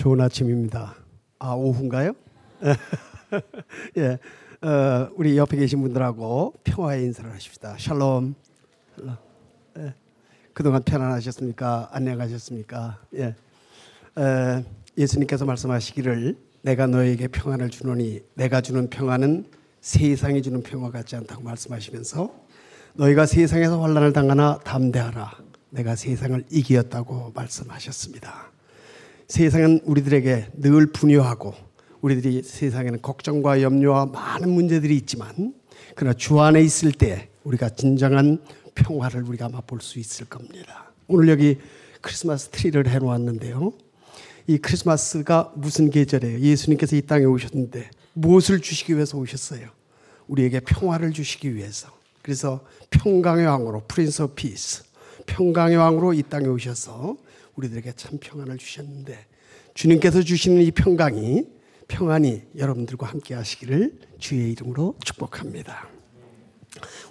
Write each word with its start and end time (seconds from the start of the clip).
좋은 0.00 0.18
아침입니다. 0.18 0.94
아, 1.40 1.52
오후인가요? 1.52 2.14
예. 3.98 4.18
어, 4.66 5.10
우리 5.14 5.36
옆에 5.36 5.58
계신 5.58 5.82
분들하고 5.82 6.54
평화의 6.64 7.04
인사를 7.04 7.30
하십시다. 7.30 7.76
샬롬. 7.78 8.34
예. 9.76 9.92
그동안 10.54 10.82
편안하셨습니까? 10.84 11.90
안녕하셨습니까? 11.92 12.98
예. 13.16 13.34
에, 14.16 14.64
예수님께서 14.96 15.44
말씀하시기를 15.44 16.34
내가 16.62 16.86
너에게 16.86 17.28
평안을 17.28 17.68
주노니 17.68 18.22
내가 18.32 18.62
주는 18.62 18.88
평안은 18.88 19.50
세상이 19.82 20.40
주는 20.40 20.62
평화 20.62 20.90
같지 20.90 21.14
않다고 21.16 21.42
말씀하시면서 21.42 22.34
너희가 22.94 23.26
세상에서 23.26 23.82
환란을 23.82 24.14
당하나 24.14 24.60
담대하라. 24.60 25.30
내가 25.68 25.94
세상을 25.94 26.42
이기었다고 26.50 27.32
말씀하셨습니다. 27.34 28.59
세상은 29.30 29.80
우리들에게 29.84 30.48
늘 30.54 30.86
분요하고 30.86 31.54
우리들이 32.00 32.42
세상에는 32.42 33.00
걱정과 33.00 33.62
염려와 33.62 34.06
많은 34.06 34.50
문제들이 34.50 34.96
있지만 34.96 35.54
그러나 35.94 36.14
주 36.14 36.40
안에 36.40 36.60
있을 36.60 36.90
때 36.90 37.28
우리가 37.44 37.68
진정한 37.68 38.42
평화를 38.74 39.22
우리가 39.22 39.48
맛볼 39.48 39.82
수 39.82 40.00
있을 40.00 40.26
겁니다. 40.26 40.90
오늘 41.06 41.28
여기 41.28 41.58
크리스마스 42.00 42.48
트리를 42.48 42.88
해놓았는데요. 42.88 43.72
이 44.48 44.58
크리스마스가 44.58 45.52
무슨 45.54 45.90
계절이에요? 45.90 46.40
예수님께서 46.40 46.96
이 46.96 47.02
땅에 47.02 47.24
오셨는데 47.24 47.88
무엇을 48.14 48.60
주시기 48.60 48.96
위해서 48.96 49.16
오셨어요? 49.16 49.68
우리에게 50.26 50.58
평화를 50.58 51.12
주시기 51.12 51.54
위해서. 51.54 51.88
그래서 52.22 52.64
평강의 52.90 53.46
왕으로 53.46 53.84
Prince 53.86 54.22
of 54.22 54.34
Peace 54.34 54.82
평강의 55.26 55.76
왕으로 55.76 56.14
이 56.14 56.24
땅에 56.24 56.48
오셔서 56.48 57.16
우리들에게 57.60 57.92
참 57.96 58.18
평안을 58.18 58.56
주셨는데 58.58 59.26
주님께서 59.74 60.22
주시는 60.22 60.62
이 60.62 60.70
평강이 60.70 61.44
평안이 61.88 62.42
여러분들과 62.56 63.06
함께 63.06 63.34
하시기를 63.34 63.98
주의 64.18 64.52
이름으로 64.52 64.96
축복합니다. 65.04 65.88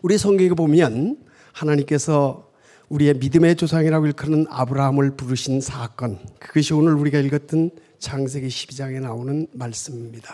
우리 0.01 0.17
성경에 0.17 0.49
보면 0.49 1.17
하나님께서 1.51 2.51
우리의 2.87 3.15
믿음의 3.15 3.57
조상이라고 3.57 4.07
일컫는 4.07 4.47
아브라함을 4.49 5.15
부르신 5.15 5.61
사건 5.61 6.17
그것이 6.39 6.73
오늘 6.73 6.93
우리가 6.93 7.19
읽었던 7.19 7.71
창세기 7.99 8.47
12장에 8.47 8.99
나오는 9.01 9.45
말씀입니다. 9.53 10.33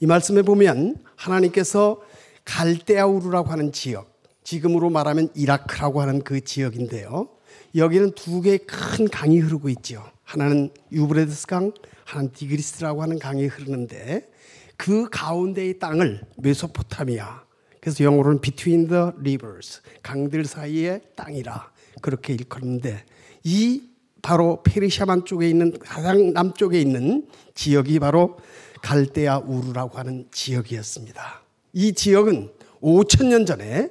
이 0.00 0.06
말씀에 0.06 0.42
보면 0.42 0.96
하나님께서 1.14 2.02
갈대아우르라고 2.44 3.48
하는 3.48 3.72
지역 3.72 4.20
지금으로 4.42 4.90
말하면 4.90 5.30
이라크라고 5.34 6.02
하는 6.02 6.22
그 6.22 6.42
지역인데요. 6.42 7.28
여기는 7.74 8.12
두 8.12 8.40
개의 8.40 8.58
큰 8.58 9.08
강이 9.08 9.38
흐르고 9.38 9.68
있죠. 9.70 10.04
하나는 10.24 10.70
유브레드스 10.92 11.46
강, 11.46 11.72
하나는 12.04 12.32
디그리스라고 12.32 13.02
하는 13.02 13.18
강이 13.18 13.46
흐르는데 13.46 14.28
그 14.76 15.08
가운데의 15.10 15.78
땅을 15.78 16.22
메소포타미아 16.36 17.42
그래서 17.80 18.04
영어로는 18.04 18.40
between 18.40 18.88
the 18.88 19.02
rivers 19.18 19.80
강들 20.02 20.44
사이의 20.44 21.00
땅이라 21.16 21.70
그렇게 22.00 22.34
일컫는데 22.34 23.04
이 23.44 23.82
바로 24.22 24.62
페르시아만 24.62 25.24
쪽에 25.24 25.48
있는 25.48 25.72
가장 25.78 26.32
남쪽에 26.32 26.80
있는 26.80 27.26
지역이 27.54 27.98
바로 28.00 28.38
갈대아 28.82 29.38
우르라고 29.38 29.98
하는 29.98 30.26
지역이었습니다. 30.30 31.42
이 31.72 31.92
지역은 31.92 32.50
5천 32.80 33.26
년 33.26 33.46
전에 33.46 33.90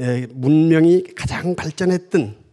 예, 0.00 0.26
문명이 0.30 1.04
가장 1.16 1.54
발전했던 1.54 2.45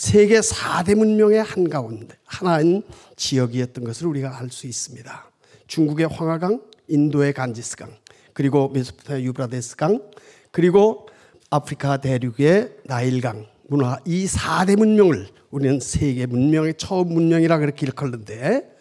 세계 0.00 0.40
4대 0.40 0.94
문명의 0.94 1.42
한가운데 1.42 2.16
하나인 2.24 2.82
지역이었던 3.16 3.84
것을 3.84 4.06
우리가 4.06 4.38
알 4.38 4.48
수 4.48 4.66
있습니다. 4.66 5.30
중국의 5.66 6.08
황하강, 6.08 6.62
인도의 6.88 7.34
간지스강, 7.34 7.94
그리고 8.32 8.70
메소포타미아 8.70 9.22
유브라데스강, 9.22 10.00
그리고 10.52 11.06
아프리카 11.50 11.98
대륙의 11.98 12.76
나일강 12.84 13.46
문화 13.68 13.98
이 14.06 14.24
4대 14.24 14.74
문명을 14.76 15.28
우리는 15.50 15.78
세계 15.80 16.24
문명의 16.24 16.76
처음 16.78 17.12
문명이라 17.12 17.58
그렇게 17.58 17.84
일컬는데 17.84 18.74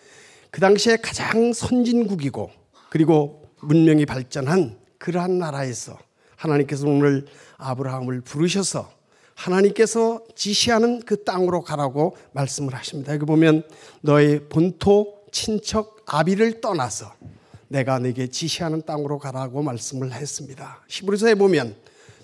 그 0.51 0.61
당시에 0.61 0.95
가장 0.95 1.51
선진국이고 1.51 2.49
그리고 2.89 3.49
문명이 3.59 4.05
발전한 4.05 4.77
그러한 4.97 5.38
나라에서 5.38 5.99
하나님께서 6.38 6.88
오늘 6.88 7.25
아브라함을 7.57 8.21
부르셔서 8.21 8.98
하나님께서 9.39 10.22
지시하는 10.35 11.00
그 11.05 11.23
땅으로 11.23 11.61
가라고 11.61 12.17
말씀을 12.33 12.75
하십니다. 12.75 13.13
여기 13.13 13.25
보면 13.25 13.63
너의 14.01 14.50
본토, 14.50 15.23
친척, 15.31 16.03
아비를 16.05 16.59
떠나서 16.59 17.13
내가 17.69 18.00
내게 18.00 18.27
지시하는 18.27 18.81
땅으로 18.85 19.17
가라고 19.17 19.61
말씀을 19.63 20.11
했습니다. 20.11 20.83
시브리서에 20.88 21.35
보면 21.35 21.75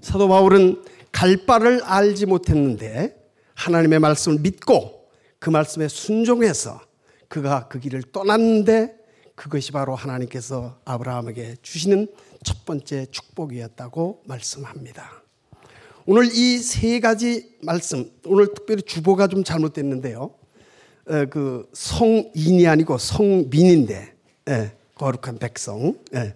사도 0.02 0.28
바울은 0.28 0.84
갈 1.12 1.46
바를 1.46 1.81
알지 1.84 2.26
못했는데 2.26 3.16
하나님의 3.53 4.00
말씀을 4.00 4.40
믿고 4.40 5.08
그 5.40 5.50
말씀에 5.50 5.88
순종해서 5.88 6.82
그가 7.30 7.70
그 7.70 7.80
길을 7.80 8.03
떠났는데 8.12 8.94
그것이 9.36 9.72
바로 9.72 9.96
하나님께서 9.96 10.80
아브라함에게 10.84 11.58
주시는 11.62 12.08
첫 12.44 12.66
번째 12.66 13.06
축복이었다고 13.06 14.24
말씀합니다. 14.26 15.25
오늘 16.06 16.30
이 16.34 16.60
세 16.60 17.00
가지 17.00 17.56
말씀, 17.64 18.12
오늘 18.26 18.54
특별히 18.54 18.84
주보가 18.84 19.28
좀 19.28 19.44
잘못됐는데요. 19.44 20.32
에, 21.10 21.26
그 21.26 21.68
성인이 21.74 22.68
아니고 22.68 22.98
성민인데, 22.98 24.14
예, 24.50 24.72
거룩한 24.96 25.40
백성, 25.40 25.96
예. 26.14 26.36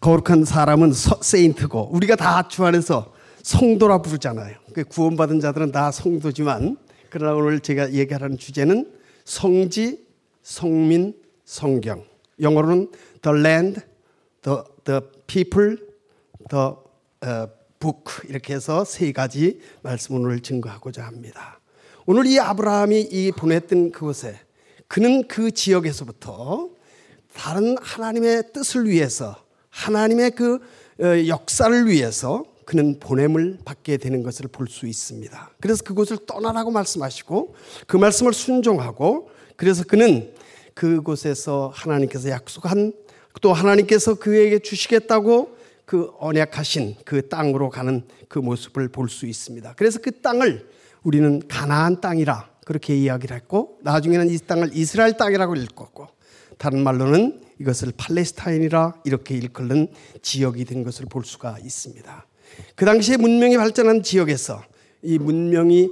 거룩한 0.00 0.44
사람은 0.44 0.92
서, 0.92 1.18
세인트고, 1.22 1.90
우리가 1.92 2.16
다 2.16 2.48
주 2.48 2.64
안에서 2.64 3.12
성도라 3.42 4.02
부르잖아요. 4.02 4.56
그 4.72 4.84
구원받은 4.84 5.40
자들은 5.40 5.70
다 5.72 5.90
성도지만, 5.92 6.76
그러나 7.10 7.34
오늘 7.36 7.60
제가 7.60 7.92
얘기하는 7.92 8.36
주제는 8.36 8.92
성지, 9.24 10.04
성민, 10.42 11.14
성경. 11.44 12.04
영어로는 12.40 12.90
the 13.22 13.38
land, 13.38 13.80
the, 14.42 14.58
the 14.84 15.00
people, 15.28 15.76
the 16.50 16.74
uh, 17.24 17.46
book 17.82 18.28
이렇게 18.28 18.54
해서 18.54 18.84
세 18.84 19.10
가지 19.10 19.60
말씀을 19.82 20.40
증거하고자 20.40 21.04
합니다. 21.04 21.58
오늘 22.06 22.26
이 22.26 22.38
아브라함이 22.38 23.00
이 23.00 23.32
보냈던 23.32 23.90
그곳에 23.90 24.38
그는 24.86 25.26
그 25.26 25.50
지역에서부터 25.50 26.70
다른 27.34 27.76
하나님의 27.80 28.52
뜻을 28.52 28.88
위해서 28.88 29.36
하나님의 29.70 30.30
그 30.30 30.60
역사를 31.26 31.88
위해서 31.88 32.44
그는 32.64 33.00
보냄을 33.00 33.58
받게 33.64 33.96
되는 33.96 34.22
것을 34.22 34.46
볼 34.46 34.68
수 34.68 34.86
있습니다. 34.86 35.50
그래서 35.60 35.82
그곳을 35.82 36.18
떠나라고 36.26 36.70
말씀하시고 36.70 37.54
그 37.88 37.96
말씀을 37.96 38.32
순종하고 38.32 39.30
그래서 39.56 39.82
그는 39.82 40.32
그곳에서 40.74 41.72
하나님께서 41.74 42.28
약속한 42.30 42.92
또 43.40 43.52
하나님께서 43.52 44.14
그에게 44.14 44.60
주시겠다고 44.60 45.56
그 45.84 46.10
언약하신 46.18 46.96
그 47.04 47.28
땅으로 47.28 47.70
가는 47.70 48.02
그 48.28 48.38
모습을 48.38 48.88
볼 48.88 49.08
수 49.08 49.26
있습니다. 49.26 49.74
그래서 49.76 49.98
그 50.00 50.20
땅을 50.20 50.68
우리는 51.02 51.42
가나안 51.48 52.00
땅이라 52.00 52.50
그렇게 52.64 52.96
이야기를 52.96 53.36
했고 53.36 53.78
나중에는 53.82 54.30
이 54.30 54.38
땅을 54.38 54.70
이스라엘 54.72 55.16
땅이라고 55.16 55.56
읽었고 55.56 56.08
다른 56.58 56.82
말로는 56.84 57.42
이것을 57.60 57.92
팔레스타인이라 57.96 59.02
이렇게 59.04 59.34
일컬는 59.36 59.88
지역이 60.22 60.64
된 60.64 60.84
것을 60.84 61.06
볼 61.06 61.24
수가 61.24 61.58
있습니다. 61.62 62.26
그 62.76 62.84
당시에 62.84 63.16
문명이 63.16 63.56
발전한 63.56 64.02
지역에서 64.02 64.62
이 65.02 65.18
문명이 65.18 65.90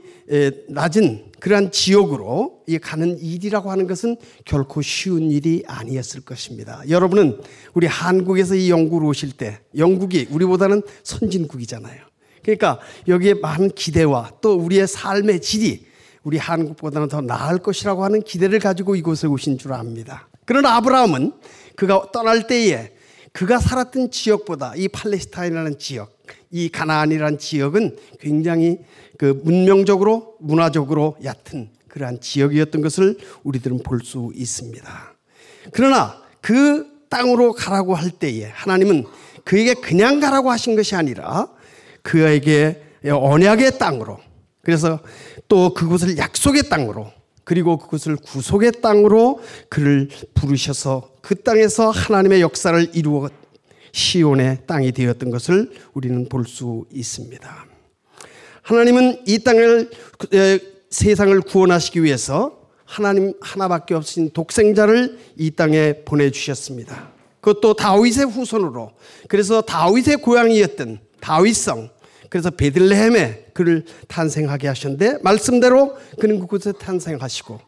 낮은 0.69 1.32
그러한 1.41 1.72
지역으로 1.72 2.62
가는 2.81 3.19
일이라고 3.19 3.71
하는 3.71 3.87
것은 3.87 4.16
결코 4.44 4.82
쉬운 4.82 5.31
일이 5.31 5.64
아니었을 5.67 6.20
것입니다. 6.20 6.82
여러분은 6.88 7.40
우리 7.75 7.87
한국에서 7.87 8.55
이 8.55 8.70
영국을 8.70 9.06
오실 9.06 9.32
때 9.32 9.61
영국이 9.76 10.29
우리보다는 10.31 10.82
선진국이잖아요. 11.02 12.02
그러니까 12.43 12.79
여기에 13.08 13.35
많은 13.35 13.70
기대와 13.70 14.32
또 14.40 14.55
우리의 14.55 14.87
삶의 14.87 15.40
질이 15.40 15.87
우리 16.23 16.38
한국보다는 16.38 17.08
더 17.08 17.20
나을 17.20 17.58
것이라고 17.58 18.05
하는 18.05 18.23
기대를 18.23 18.58
가지고 18.58 18.94
이곳에 18.94 19.26
오신 19.26 19.58
줄 19.58 19.73
압니다. 19.73 20.29
그러나 20.44 20.76
아브라함은 20.76 21.32
그가 21.76 22.11
떠날 22.12 22.46
때에 22.46 22.93
그가 23.32 23.58
살았던 23.58 24.11
지역보다 24.11 24.75
이 24.76 24.88
팔레스타인이라는 24.88 25.79
지역, 25.79 26.19
이 26.50 26.69
가나안이라는 26.69 27.38
지역은 27.38 27.97
굉장히 28.20 28.79
그 29.19 29.41
문명적으로 29.44 30.37
문화적으로 30.41 31.17
얕은 31.23 31.70
그러한 31.88 32.20
지역이었던 32.20 32.81
것을 32.81 33.19
우리들은 33.44 33.82
볼 33.82 34.00
수 34.02 34.32
있습니다. 34.35 35.14
그러나 35.73 36.20
그 36.41 36.87
땅으로 37.08 37.52
가라고 37.52 37.94
할 37.94 38.11
때에 38.11 38.44
하나님은 38.47 39.05
그에게 39.44 39.75
그냥 39.75 40.20
가라고 40.20 40.50
하신 40.50 40.76
것이 40.76 40.94
아니라 40.94 41.49
그에게 42.02 42.82
언약의 43.05 43.79
땅으로 43.79 44.19
그래서 44.62 45.00
또 45.49 45.75
그곳을 45.75 46.17
약속의 46.19 46.69
땅으로 46.69 47.11
그리고 47.44 47.79
그것을 47.79 48.17
구속의 48.17 48.81
땅으로 48.81 49.41
그를 49.69 50.08
부르셔서 50.35 51.11
그 51.20 51.35
땅에서 51.43 51.91
하나님의 51.91 52.41
역사를 52.43 52.91
이루어 52.94 53.29
시온의 53.92 54.58
땅이 54.66 54.92
되었던 54.92 55.31
것을 55.31 55.70
우리는 55.94 56.28
볼 56.28 56.44
수 56.44 56.84
있습니다. 56.92 57.66
하나님은 58.62 59.22
이 59.26 59.38
땅을 59.38 59.90
세상을 60.90 61.40
구원하시기 61.42 62.02
위해서 62.02 62.60
하나님 62.84 63.34
하나밖에 63.40 63.94
없으신 63.94 64.31
독생자를 64.31 65.19
이 65.37 65.50
땅에 65.52 66.02
보내 66.04 66.31
주셨습니다. 66.31 67.12
그것도 67.40 67.75
다윗의 67.75 68.26
후손으로. 68.26 68.92
그래서 69.28 69.60
다윗의 69.62 70.16
고향이었던 70.19 71.00
다윗성. 71.20 71.90
그래서 72.28 72.50
베들레헴에 72.50 73.50
그를 73.54 73.84
탄생하게 74.08 74.69
하셨는데 74.69 75.19
말씀대로 75.22 75.96
그는 76.20 76.38
그곳에 76.38 76.72
탄생하시고 76.72 77.60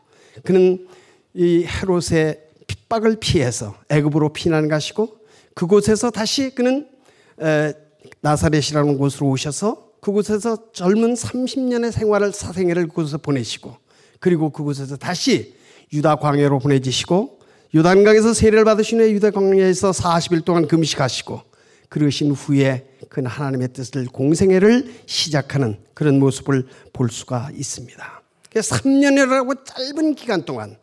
그는 0.45 0.87
이 1.35 1.65
헤롯의 1.65 2.41
핍박을 2.67 3.17
피해서 3.19 3.75
애굽으로 3.89 4.33
피난 4.33 4.69
가시고 4.69 5.22
그곳에서 5.55 6.11
다시 6.11 6.55
그는 6.55 6.89
나사렛이라는 8.21 8.99
곳으로 8.99 9.29
오셔서 9.29 9.93
그곳에서 10.01 10.73
젊은 10.73 11.15
30년의 11.15 11.93
생활을 11.93 12.33
사생애를 12.33 12.89
그곳에서 12.89 13.19
보내시고 13.19 13.77
그리고 14.19 14.51
그곳에서 14.51 14.97
다시 14.97 15.55
유다 15.93 16.17
광야로 16.17 16.59
보내지시고 16.59 17.39
요단강에서 17.75 18.35
세례를 18.35 18.65
받으신 18.65 19.01
후에 19.01 19.11
유다 19.13 19.31
광야에서 19.31 19.93
40일 19.93 20.45
동안 20.45 20.67
금식하시고 20.69 21.41
그러신 21.89 22.33
후에 22.33 22.87
그 23.09 23.23
하나님의 23.23 23.73
뜻을 23.73 24.07
공생애를 24.07 24.95
시작하는 25.07 25.79
그런 25.95 26.19
모습을 26.19 26.67
볼 26.93 27.11
수가 27.11 27.51
있습니다. 27.55 28.23
3년이라고 28.55 29.65
짧은 29.65 30.15
기간 30.15 30.45
동안 30.45 30.77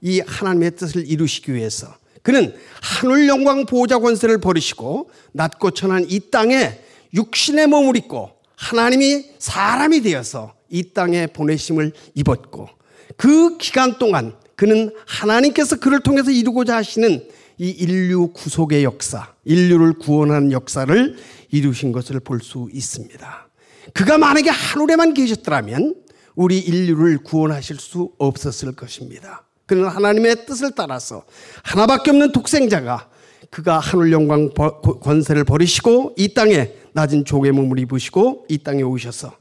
이 0.00 0.20
하나님의 0.20 0.76
뜻을 0.76 1.08
이루시기 1.08 1.54
위해서 1.54 1.94
그는 2.26 2.52
하늘 2.82 3.28
영광 3.28 3.66
보호자 3.66 4.00
권세를 4.00 4.38
버리시고 4.38 5.10
낮고 5.30 5.70
천한 5.70 6.04
이 6.08 6.18
땅에 6.28 6.76
육신의 7.14 7.68
몸을 7.68 7.96
입고 7.96 8.32
하나님이 8.56 9.26
사람이 9.38 10.00
되어서 10.00 10.52
이 10.68 10.92
땅에 10.92 11.28
보내심을 11.28 11.92
입었고 12.16 12.68
그 13.16 13.58
기간 13.58 14.00
동안 14.00 14.34
그는 14.56 14.90
하나님께서 15.06 15.78
그를 15.78 16.00
통해서 16.00 16.32
이루고자 16.32 16.74
하시는 16.74 17.28
이 17.58 17.68
인류 17.70 18.32
구속의 18.32 18.82
역사, 18.82 19.32
인류를 19.44 19.92
구원하는 19.92 20.50
역사를 20.50 21.16
이루신 21.52 21.92
것을 21.92 22.18
볼 22.18 22.40
수 22.40 22.68
있습니다. 22.72 23.48
그가 23.94 24.18
만약에 24.18 24.50
하늘에만 24.50 25.14
계셨더라면 25.14 25.94
우리 26.34 26.58
인류를 26.58 27.18
구원하실 27.18 27.76
수 27.76 28.10
없었을 28.18 28.72
것입니다. 28.72 29.45
그는 29.66 29.88
하나님의 29.88 30.46
뜻을 30.46 30.72
따라서 30.76 31.24
하나밖에 31.62 32.10
없는 32.10 32.32
독생자가 32.32 33.08
그가 33.50 33.78
하늘 33.78 34.12
영광 34.12 34.50
권세를 34.50 35.44
버리시고 35.44 36.14
이 36.16 36.34
땅에 36.34 36.72
낮은 36.92 37.24
족의 37.24 37.52
몸을 37.52 37.78
입으시고 37.80 38.46
이 38.48 38.58
땅에 38.58 38.82
오셔서 38.82 39.34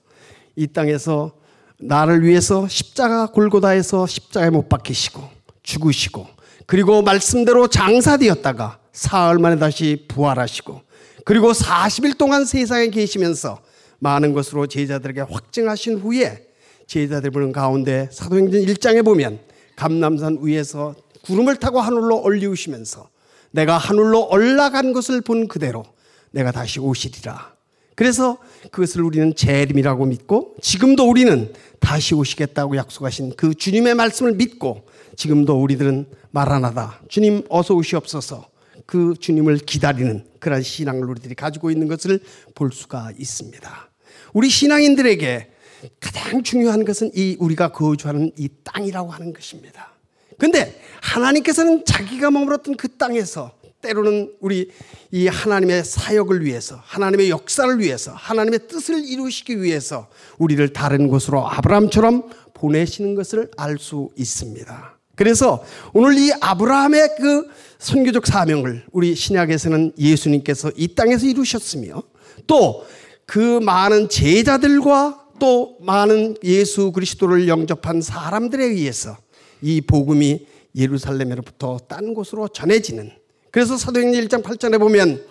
이 0.56 0.68
땅에서 0.68 1.34
나를 1.78 2.24
위해서 2.24 2.68
십자가 2.68 3.28
골고다에서 3.28 4.08
십자가에 4.08 4.50
못 4.50 4.70
박히시고 4.70 5.22
죽으시고 5.64 6.28
그리고 6.66 7.02
말씀대로 7.02 7.68
장사되었다가 7.68 8.80
사흘 8.92 9.40
만에 9.40 9.58
다시 9.58 10.06
부활하시고 10.08 10.82
그리고 11.26 11.52
40일 11.52 12.18
동안 12.18 12.46
세상에 12.46 12.88
계시면서 12.88 13.60
많은 14.00 14.34
것으로 14.34 14.68
제자들에게 14.68 15.22
확증하신 15.22 16.00
후에 16.00 16.48
제자들 16.88 17.32
보는 17.32 17.52
가운데 17.52 18.08
사도행전 18.12 18.62
1장에 18.62 19.04
보면 19.04 19.40
감남산 19.76 20.40
위에서 20.42 20.96
구름을 21.24 21.58
타고 21.58 21.82
하늘로 21.82 22.22
올리우시면서 22.22 23.10
내가 23.52 23.78
하늘로 23.78 24.30
올라간 24.30 24.94
것을 24.94 25.22
본 25.22 25.48
그대로 25.48 25.84
내가 26.32 26.52
다시 26.52 26.80
오시리라. 26.80 27.56
그래서 27.96 28.38
그것을 28.72 29.02
우리는 29.02 29.34
재림이라고 29.34 30.06
믿고 30.06 30.56
지금도 30.62 31.10
우리는 31.10 31.54
다시 31.80 32.14
오시겠다고 32.14 32.76
약속하신 32.76 33.36
그 33.38 33.56
주님의 33.56 33.96
말씀을 33.96 34.34
믿고 34.34 34.86
지금도 35.16 35.62
우리들은 35.62 36.08
말하나다. 36.32 37.00
주님 37.08 37.44
어서 37.50 37.74
오시옵소서. 37.74 38.50
그 38.86 39.16
주님을 39.20 39.60
기다리는 39.60 40.26
그런 40.40 40.62
신앙을 40.62 41.10
우리들이 41.10 41.36
가지고 41.36 41.72
있는 41.72 41.88
것을 41.88 42.20
볼 42.54 42.72
수가 42.74 43.14
있습니다. 43.18 43.90
우리 44.34 44.50
신앙인들에게 44.50 45.52
가장 46.00 46.44
중요한 46.44 46.86
것은 46.86 47.12
이 47.16 47.36
우리가 47.40 47.72
거주하는 47.72 48.32
이 48.38 48.50
땅이라고 48.64 49.12
하는 49.12 49.34
것입니다. 49.34 49.92
근데 50.38 50.80
하나님께서는 51.02 51.86
자기가 51.86 52.32
머물었던 52.32 52.76
그 52.76 52.90
땅에서 52.98 53.52
때로는 53.82 54.34
우리 54.40 54.72
이 55.12 55.28
하나님의 55.28 55.84
사역을 55.84 56.44
위해서, 56.44 56.80
하나님의 56.84 57.30
역사를 57.30 57.80
위해서, 57.80 58.12
하나님의 58.16 58.68
뜻을 58.68 59.06
이루시기 59.06 59.62
위해서 59.62 60.08
우리를 60.40 60.74
다른 60.74 61.08
곳으로 61.08 61.48
아브라함처럼 61.48 62.30
보내시는 62.54 63.16
것을 63.16 63.52
알 63.58 63.78
수 63.78 64.10
있습니다. 64.16 64.98
그래서 65.16 65.64
오늘 65.94 66.18
이 66.18 66.32
아브라함의 66.42 67.10
그 67.18 67.48
선교적 67.78 68.26
사명을 68.26 68.86
우리 68.92 69.16
신약에서는 69.16 69.94
예수님께서 69.98 70.72
이 70.76 70.96
땅에서 70.96 71.28
이루셨으며 71.28 72.02
또 72.48 72.86
그 73.26 73.60
많은 73.60 74.10
제자들과 74.10 75.25
또 75.40 75.78
많은 75.82 76.36
예수 76.44 76.92
그리스도를 76.92 77.48
영접한 77.48 78.02
사람들에 78.02 78.64
의해서 78.64 79.18
이 79.62 79.82
복음이 79.82 80.46
예루살렘으로부터 80.76 81.80
딴 81.88 82.14
곳으로 82.14 82.48
전해지는 82.48 83.12
그래서 83.52 83.78
사도행전 83.78 84.28
1장 84.28 84.44
8절에 84.44 84.80
보면 84.80 85.26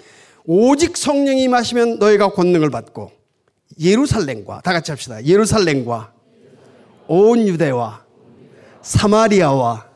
오직 0.47 0.97
성령이 0.97 1.49
마시면 1.49 1.99
너희가 1.99 2.33
권능을 2.33 2.71
받고 2.71 3.13
예루살렘과 3.81 4.61
다 4.63 4.73
같이 4.73 4.91
합시다. 4.93 5.25
예루살렘과 5.25 6.13
온 7.07 7.47
유대와 7.47 8.05
사마리아와 8.83 9.87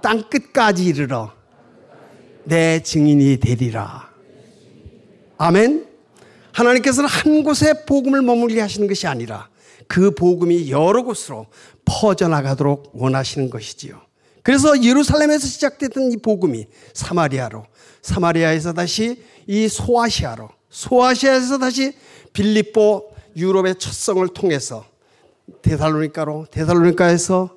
땅 0.00 0.22
끝까지 0.28 0.84
이르러 0.86 1.32
내 2.44 2.82
증인이 2.82 3.38
되리라. 3.38 4.10
아멘. 5.38 5.91
하나님께서는 6.52 7.08
한 7.08 7.42
곳에 7.42 7.84
복음을 7.84 8.22
머물게 8.22 8.60
하시는 8.60 8.86
것이 8.86 9.06
아니라 9.06 9.48
그 9.88 10.14
복음이 10.14 10.70
여러 10.70 11.02
곳으로 11.02 11.46
퍼져나가도록 11.84 12.92
원하시는 12.94 13.50
것이지요. 13.50 14.00
그래서 14.42 14.82
예루살렘에서 14.82 15.46
시작됐던 15.46 16.12
이 16.12 16.16
복음이 16.16 16.66
사마리아로, 16.94 17.64
사마리아에서 18.02 18.72
다시 18.72 19.22
이 19.46 19.68
소아시아로, 19.68 20.48
소아시아에서 20.68 21.58
다시 21.58 21.94
빌립보 22.32 23.12
유럽의 23.36 23.76
첫성을 23.78 24.26
통해서 24.28 24.84
데살로니카로, 25.62 26.46
데살로니카에서 26.50 27.56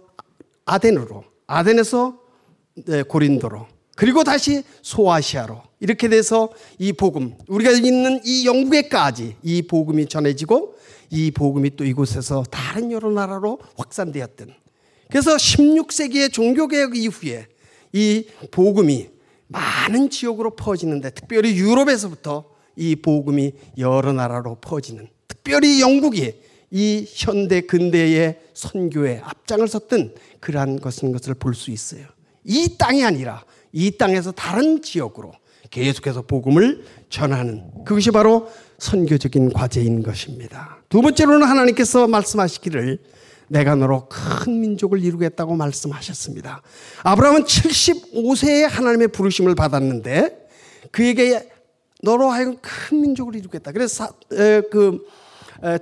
아덴으로, 0.66 1.24
아덴에서 1.48 2.20
네, 2.86 3.04
고린도로, 3.04 3.68
그리고 3.96 4.24
다시 4.24 4.64
소아시아로 4.82 5.62
이렇게 5.80 6.10
돼서 6.10 6.50
이 6.78 6.94
복음, 6.94 7.34
우리가 7.48 7.72
있는 7.72 8.20
이 8.26 8.46
영국에까지 8.46 9.38
이 9.42 9.62
복음이 9.62 10.08
전해지고 10.08 10.76
이 11.10 11.32
복음이 11.32 11.76
또 11.78 11.86
이곳에서 11.86 12.44
다른 12.52 12.92
여러 12.92 13.10
나라로 13.10 13.60
확산되었던 13.78 14.54
그래서 15.10 15.36
16세기의 15.36 16.34
종교개혁 16.34 16.98
이후에 16.98 17.48
이 17.94 18.26
복음이 18.52 19.10
많은 19.48 20.10
지역으로 20.10 20.56
퍼지는데 20.56 21.12
특별히 21.12 21.56
유럽에서부터 21.56 22.46
이 22.76 22.96
복음이 22.98 23.54
여러 23.78 24.12
나라로 24.12 24.56
퍼지는 24.60 25.08
특별히 25.28 25.80
영국이 25.80 26.34
이 26.72 27.06
현대 27.08 27.62
근대의 27.62 28.40
선교에 28.54 29.22
앞장을 29.24 29.66
섰던 29.68 30.16
그러한 30.42 30.82
것인 30.82 31.14
것을 31.14 31.36
볼 31.36 31.54
수 31.54 31.72
있어요. 31.72 32.08
이 32.44 32.76
땅이 32.78 33.04
아니라 33.06 33.44
이 33.78 33.92
땅에서 33.98 34.32
다른 34.32 34.82
지역으로 34.82 35.34
계속해서 35.70 36.22
복음을 36.22 36.86
전하는 37.10 37.70
그것이 37.84 38.12
바로 38.12 38.50
선교적인 38.78 39.52
과제인 39.52 40.02
것입니다. 40.02 40.78
두 40.88 41.02
번째로는 41.02 41.46
하나님께서 41.46 42.08
말씀하시기를 42.08 43.00
내가 43.50 43.76
너로 43.76 44.08
큰 44.08 44.62
민족을 44.62 45.04
이루겠다고 45.04 45.56
말씀하셨습니다. 45.56 46.62
아브라함은 47.04 47.44
75세에 47.44 48.62
하나님의 48.62 49.10
부르심을 49.10 49.56
받았는데 49.56 50.48
그에게 50.92 51.50
너로 52.02 52.30
하여금 52.30 52.56
큰 52.62 53.02
민족을 53.02 53.36
이루겠다. 53.36 53.74
그래서 53.74 54.08
그 54.72 55.06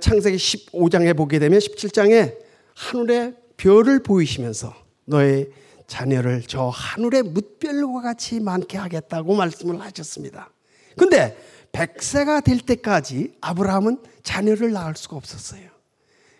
창세기 0.00 0.36
15장에 0.36 1.16
보게 1.16 1.38
되면 1.38 1.60
17장에 1.60 2.34
하늘의 2.74 3.34
별을 3.56 4.02
보이시면서 4.02 4.74
너의 5.04 5.50
자녀를 5.86 6.42
저 6.46 6.68
하늘의 6.68 7.22
뭇별과 7.24 8.00
같이 8.02 8.40
많게 8.40 8.78
하겠다고 8.78 9.34
말씀을 9.34 9.80
하셨습니다. 9.80 10.50
근데 10.96 11.36
100세가 11.72 12.44
될 12.44 12.58
때까지 12.58 13.34
아브라함은 13.40 13.98
자녀를 14.22 14.72
낳을 14.72 14.94
수가 14.96 15.16
없었어요. 15.16 15.68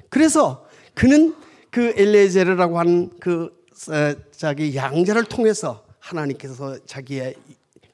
그래서 0.09 0.67
그는 0.95 1.35
그 1.71 1.93
엘레제르라고 1.97 2.79
하는 2.79 3.11
그 3.19 3.65
어, 3.91 4.15
자기 4.31 4.77
양자를 4.77 5.25
통해서 5.25 5.85
하나님께서 5.99 6.79
자기의 6.87 7.35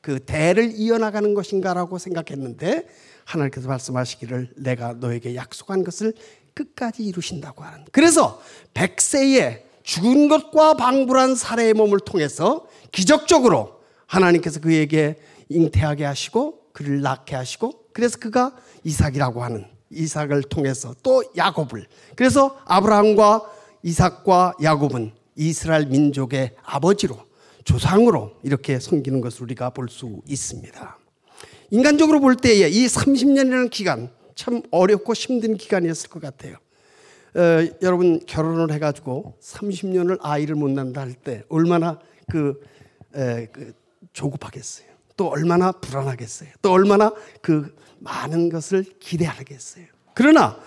그 0.03 0.21
대를 0.21 0.73
이어나가는 0.75 1.33
것인가라고 1.33 1.99
생각했는데 1.99 2.87
하나님께서 3.25 3.69
말씀하시기를 3.69 4.55
내가 4.57 4.93
너에게 4.93 5.35
약속한 5.35 5.85
것을 5.85 6.13
끝까지 6.55 7.05
이루신다고 7.05 7.65
하는. 7.65 7.85
그래서 7.93 8.43
백세에 8.75 9.70
죽은 9.83 10.29
것과 10.29 10.75
방불한 10.75 11.35
살해의 11.35 11.75
몸을 11.75 12.01
통해서 12.01 12.67
기적적으로 12.93 13.81
하나님께서 14.07 14.61
그에게 14.61 15.17
잉태하게 15.49 16.05
하시고 16.05 16.61
그를 16.73 17.01
낳게 17.01 17.37
하시고 17.37 17.87
그래서 17.93 18.19
그가 18.19 18.55
이삭이라고 18.85 19.43
하는 19.43 19.67
이삭을 19.91 20.45
통해서 20.45 20.95
또 21.03 21.25
야곱을 21.37 21.87
그래서 22.15 22.57
아브라함과 22.65 23.51
이삭과 23.83 24.55
야곱은 24.63 25.13
이스라엘 25.37 25.87
민족의 25.87 26.55
아버지로 26.63 27.19
조상으로 27.65 28.33
이렇게 28.43 28.79
섬기는 28.79 29.21
것을 29.21 29.43
우리가 29.43 29.71
볼 29.71 29.89
수 29.89 30.21
있습니다. 30.27 30.99
인간적으로 31.71 32.21
볼 32.21 32.37
때에 32.37 32.69
이 32.69 32.87
30년이라는 32.87 33.71
기간 33.71 34.11
참 34.35 34.63
어렵고 34.71 35.15
힘든 35.15 35.57
기간이었을 35.57 36.11
것 36.11 36.21
같아요. 36.21 36.57
어, 37.35 37.69
여러분 37.83 38.21
결혼을 38.27 38.73
해가지고 38.73 39.37
30년을 39.41 40.19
아이를 40.21 40.55
못 40.57 40.71
낳는다 40.71 41.01
할 41.01 41.15
때 41.15 41.45
얼마나 41.49 41.99
그, 42.31 42.61
에, 43.15 43.47
그 43.47 43.73
조급하겠어요. 44.13 44.89
또 45.17 45.29
얼마나 45.29 45.71
불안하겠어요. 45.73 46.49
또 46.63 46.73
얼마나 46.73 47.13
그 47.43 47.75
많은 47.99 48.49
것을 48.49 48.85
기대하겠어요. 48.99 49.85
그러나 50.15 50.59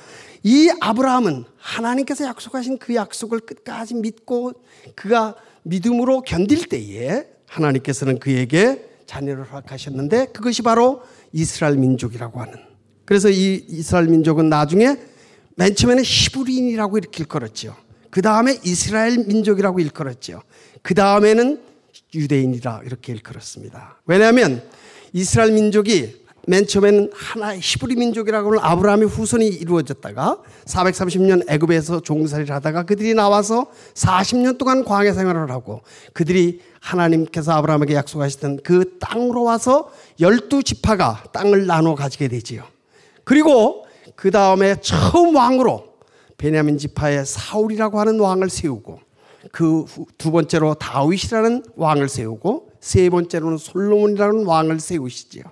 이 0.43 0.69
아브라함은 0.79 1.45
하나님께서 1.57 2.25
약속하신 2.25 2.77
그 2.77 2.95
약속을 2.95 3.39
끝까지 3.41 3.95
믿고 3.95 4.53
그가 4.95 5.35
믿음으로 5.63 6.21
견딜 6.21 6.67
때에 6.67 7.25
하나님께서는 7.47 8.19
그에게 8.19 8.89
자녀를 9.05 9.45
허락하셨는데 9.45 10.27
그것이 10.27 10.61
바로 10.61 11.01
이스라엘 11.31 11.77
민족이라고 11.77 12.39
하는. 12.41 12.53
그래서 13.05 13.29
이 13.29 13.65
이스라엘 13.67 14.07
민족은 14.07 14.49
나중에 14.49 14.97
맨 15.55 15.75
처음에는 15.75 16.03
히브리인이라고 16.05 16.97
이렇게 16.97 17.23
일컬었죠. 17.23 17.75
그 18.09 18.21
다음에 18.21 18.57
이스라엘 18.63 19.17
민족이라고 19.25 19.79
일컬었죠. 19.79 20.41
그 20.81 20.93
다음에는 20.93 21.61
유대인이라 22.13 22.81
이렇게 22.85 23.13
일컬었습니다. 23.13 24.01
왜냐하면 24.05 24.63
이스라엘 25.13 25.51
민족이 25.51 26.23
맨 26.45 26.67
처음에는 26.67 27.11
하나의 27.13 27.61
히브리 27.61 27.95
민족이라고 27.95 28.49
하는 28.49 28.59
아브라함의 28.61 29.07
후손이 29.07 29.47
이루어졌다가 29.47 30.39
430년 30.65 31.49
애굽에서 31.49 32.01
종살이를 32.01 32.53
하다가 32.53 32.83
그들이 32.83 33.13
나와서 33.13 33.67
40년 33.93 34.57
동안 34.57 34.83
광야 34.83 35.13
생활을 35.13 35.51
하고 35.51 35.81
그들이 36.11 36.59
하나님께서 36.81 37.53
아브라함에게 37.53 37.93
약속하셨던 37.95 38.59
그 38.63 38.97
땅으로 38.99 39.43
와서 39.43 39.89
열두 40.19 40.63
지파가 40.63 41.23
땅을 41.31 41.65
나눠 41.65 41.95
가지게 41.95 42.27
되지요. 42.27 42.65
그리고 43.23 43.82
그 44.15 44.31
다음에 44.31 44.75
처음 44.81 45.35
왕으로 45.35 45.93
베냐민 46.37 46.77
지파의 46.77 47.25
사울이라고 47.25 47.99
하는 47.99 48.19
왕을 48.19 48.49
세우고 48.49 48.99
그 49.51 49.85
두 50.17 50.31
번째로 50.31 50.73
다윗이라는 50.75 51.63
왕을 51.75 52.09
세우고 52.09 52.69
세 52.79 53.09
번째로는 53.09 53.57
솔로몬이라는 53.57 54.45
왕을 54.45 54.79
세우시지요. 54.79 55.43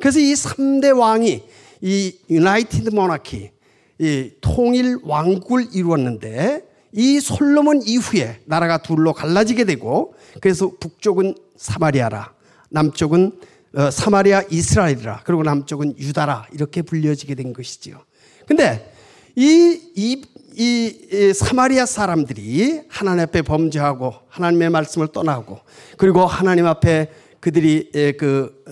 그래서 0.00 0.18
이 0.18 0.32
3대 0.32 0.96
왕이 0.96 1.42
이 1.82 2.16
유나이티드 2.30 2.90
모나키, 2.90 3.50
이 3.98 4.30
통일 4.40 4.98
왕국을 5.02 5.68
이루었는데 5.72 6.66
이 6.92 7.20
솔로몬 7.20 7.82
이후에 7.82 8.40
나라가 8.46 8.78
둘로 8.78 9.12
갈라지게 9.12 9.64
되고 9.64 10.14
그래서 10.40 10.72
북쪽은 10.80 11.34
사마리아라, 11.56 12.32
남쪽은 12.70 13.40
어, 13.74 13.90
사마리아 13.90 14.42
이스라엘이라, 14.50 15.22
그리고 15.24 15.42
남쪽은 15.42 15.98
유다라 15.98 16.46
이렇게 16.52 16.82
불려지게 16.82 17.34
된 17.34 17.52
것이지요. 17.52 18.00
근데 18.46 18.92
이, 19.34 19.80
이, 19.94 20.22
이, 20.54 21.08
이 21.12 21.32
사마리아 21.34 21.84
사람들이 21.84 22.82
하나님 22.88 23.24
앞에 23.24 23.42
범죄하고 23.42 24.14
하나님의 24.28 24.70
말씀을 24.70 25.08
떠나고 25.08 25.60
그리고 25.98 26.24
하나님 26.24 26.66
앞에 26.66 27.10
그들이 27.40 27.90
그 28.18 28.64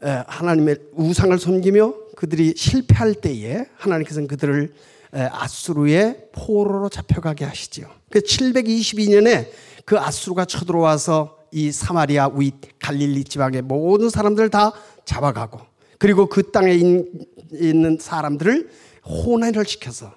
하나님의 0.00 0.76
우상을 0.92 1.36
섬기며 1.38 1.94
그들이 2.16 2.54
실패할 2.56 3.14
때에 3.14 3.66
하나님께서는 3.76 4.28
그들을 4.28 4.72
아수르의 5.10 6.28
포로로 6.32 6.88
잡혀가게 6.88 7.44
하시지요. 7.44 7.88
그 8.10 8.20
722년에 8.20 9.48
그 9.84 9.98
아수르가 9.98 10.44
쳐들어와서 10.44 11.38
이 11.50 11.72
사마리아 11.72 12.28
위 12.34 12.52
갈릴리 12.80 13.24
지방의 13.24 13.62
모든 13.62 14.10
사람들을 14.10 14.50
다 14.50 14.72
잡아가고 15.04 15.60
그리고 15.98 16.26
그 16.26 16.50
땅에 16.50 16.72
있는 16.72 17.98
사람들을 18.00 18.68
혼란을 19.06 19.64
시켜서 19.66 20.14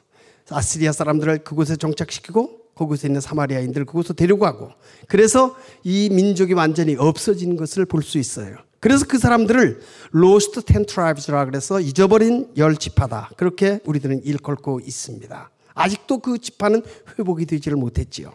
아시리아 0.50 0.92
사람들을 0.92 1.40
그곳에 1.40 1.76
정착시키고 1.76 2.68
그곳에 2.76 3.08
있는 3.08 3.22
사마리아인들을 3.22 3.86
그곳으로 3.86 4.16
데려가고 4.16 4.70
그래서 5.08 5.56
이 5.84 6.10
민족이 6.12 6.54
완전히 6.54 6.96
없어진 6.96 7.56
것을 7.56 7.86
볼 7.86 8.04
수 8.04 8.18
있어요. 8.18 8.56
그래서 8.80 9.06
그 9.08 9.18
사람들을 9.18 9.82
Lost 10.12 10.62
Ten 10.62 10.86
Tribes라 10.86 11.46
그래서 11.46 11.82
잊어버린 11.82 12.52
열 12.58 12.78
지파다. 12.78 13.32
그렇게 13.36 13.80
우리들은 13.86 14.24
일컬고 14.24 14.82
있습니다. 14.82 15.50
아직도 15.74 16.20
그 16.20 16.38
지파는 16.38 16.84
회복이 17.18 17.46
되지를 17.48 17.76
못했지요. 17.78 18.34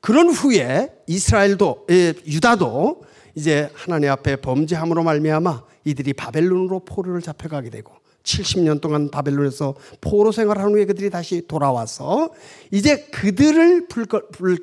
그런 0.00 0.30
후에 0.30 0.90
이스라엘도 1.06 1.86
예, 1.90 2.14
유다도 2.26 3.02
이제 3.34 3.70
하나님 3.74 4.10
앞에 4.10 4.36
범죄함으로 4.36 5.02
말미암아 5.02 5.62
이들이 5.84 6.12
바벨론으로 6.14 6.80
포로를 6.80 7.22
잡혀가게 7.22 7.70
되고 7.70 7.92
70년 8.24 8.80
동안 8.80 9.10
바벨론에서 9.10 9.74
포로 10.00 10.32
생활한 10.32 10.70
후에 10.70 10.86
그들이 10.86 11.10
다시 11.10 11.46
돌아와서 11.46 12.30
이제 12.70 13.04
그들을 13.12 13.86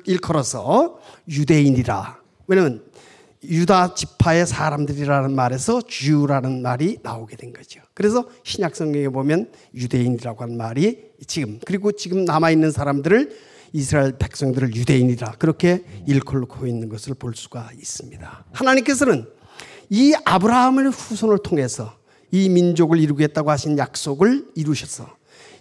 일컬어서 0.04 0.98
유대인이라. 1.28 2.18
왜냐면 2.48 2.82
유다 3.44 3.94
지파의 3.94 4.46
사람들이라는 4.46 5.34
말에서 5.34 5.80
주라는 5.82 6.62
말이 6.62 6.98
나오게 7.02 7.36
된 7.36 7.52
거죠. 7.52 7.80
그래서 7.94 8.28
신약 8.44 8.76
성경에 8.76 9.08
보면 9.08 9.50
유대인이라고 9.74 10.42
하는 10.42 10.56
말이 10.56 11.10
지금 11.26 11.58
그리고 11.64 11.92
지금 11.92 12.24
남아 12.24 12.50
있는 12.50 12.70
사람들을 12.70 13.52
이스라엘 13.72 14.16
백성들을 14.18 14.74
유대인이라 14.76 15.32
그렇게 15.38 15.82
일컬고 16.06 16.66
있는 16.66 16.88
것을 16.88 17.14
볼 17.14 17.34
수가 17.34 17.70
있습니다. 17.76 18.44
하나님께서는 18.52 19.26
이 19.90 20.14
아브라함의 20.24 20.90
후손을 20.90 21.38
통해서 21.42 21.94
이 22.30 22.48
민족을 22.48 22.98
이루겠다고 22.98 23.50
하신 23.50 23.78
약속을 23.78 24.46
이루셔서 24.54 25.08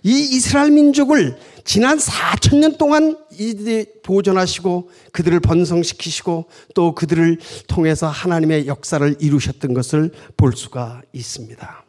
이 0.04 0.12
이스라엘 0.12 0.72
민족을 0.72 1.38
지난 1.64 1.98
4천 1.98 2.58
년 2.58 2.78
동안 2.78 3.18
보존하시고 4.04 4.90
그들을 5.12 5.40
번성시키시고 5.42 6.46
또 6.74 6.96
그들을 6.96 7.38
통해서 7.68 8.08
하나님의 8.08 8.68
역사를 8.68 9.16
이루셨던 9.20 9.74
것을 9.74 10.12
볼 10.38 10.54
수가 10.56 11.04
있습니다. 11.14 11.86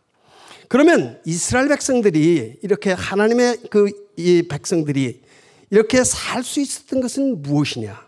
그러면 0.69 1.21
이스라엘 1.25 1.69
백성들이 1.69 2.59
이렇게 2.63 2.93
하나님의 2.93 3.59
그 3.71 4.03
이 4.17 4.43
백성들이 4.49 5.23
이렇게 5.71 6.05
살 6.05 6.43
수 6.45 6.61
있었던 6.61 7.01
것은 7.01 7.43
무엇이냐? 7.43 8.07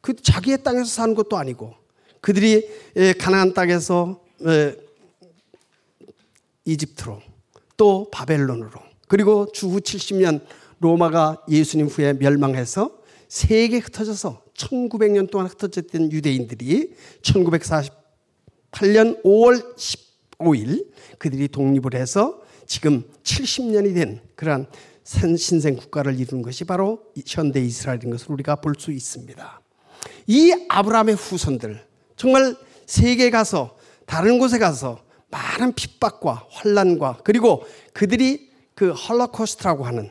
그 0.00 0.14
자기의 0.14 0.62
땅에서 0.62 0.84
사는 0.84 1.14
것도 1.14 1.36
아니고 1.36 1.74
그들이 2.24 2.66
가나안 3.18 3.52
땅에서 3.52 4.18
이집트로 6.64 7.20
또 7.76 8.08
바벨론으로 8.10 8.70
그리고 9.08 9.52
주후 9.52 9.80
70년 9.80 10.42
로마가 10.80 11.44
예수님 11.50 11.88
후에 11.88 12.14
멸망해서 12.14 12.96
세계 13.28 13.76
흩어져서 13.76 14.42
1900년 14.54 15.30
동안 15.30 15.48
흩어졌던 15.48 16.12
유대인들이 16.12 16.94
1948년 17.20 19.22
5월 19.22 19.76
15일 19.76 20.86
그들이 21.18 21.48
독립을 21.48 21.94
해서 21.94 22.40
지금 22.64 23.04
70년이 23.22 23.94
된 23.94 24.22
그러한 24.34 24.66
신생 25.04 25.76
국가를 25.76 26.18
이룬 26.18 26.40
것이 26.40 26.64
바로 26.64 27.02
현대 27.26 27.60
이스라엘인 27.60 28.08
것을 28.08 28.32
우리가 28.32 28.56
볼 28.56 28.76
수 28.78 28.92
있습니다. 28.92 29.60
이 30.28 30.54
아브라함의 30.70 31.16
후손들 31.16 31.92
정말 32.16 32.56
세계 32.86 33.30
가서 33.30 33.76
다른 34.06 34.38
곳에 34.38 34.58
가서 34.58 35.02
많은 35.30 35.72
핍박과 35.72 36.46
환란과 36.50 37.18
그리고 37.24 37.64
그들이 37.92 38.50
그 38.74 38.90
헐로코스트라고 38.92 39.84
하는 39.84 40.10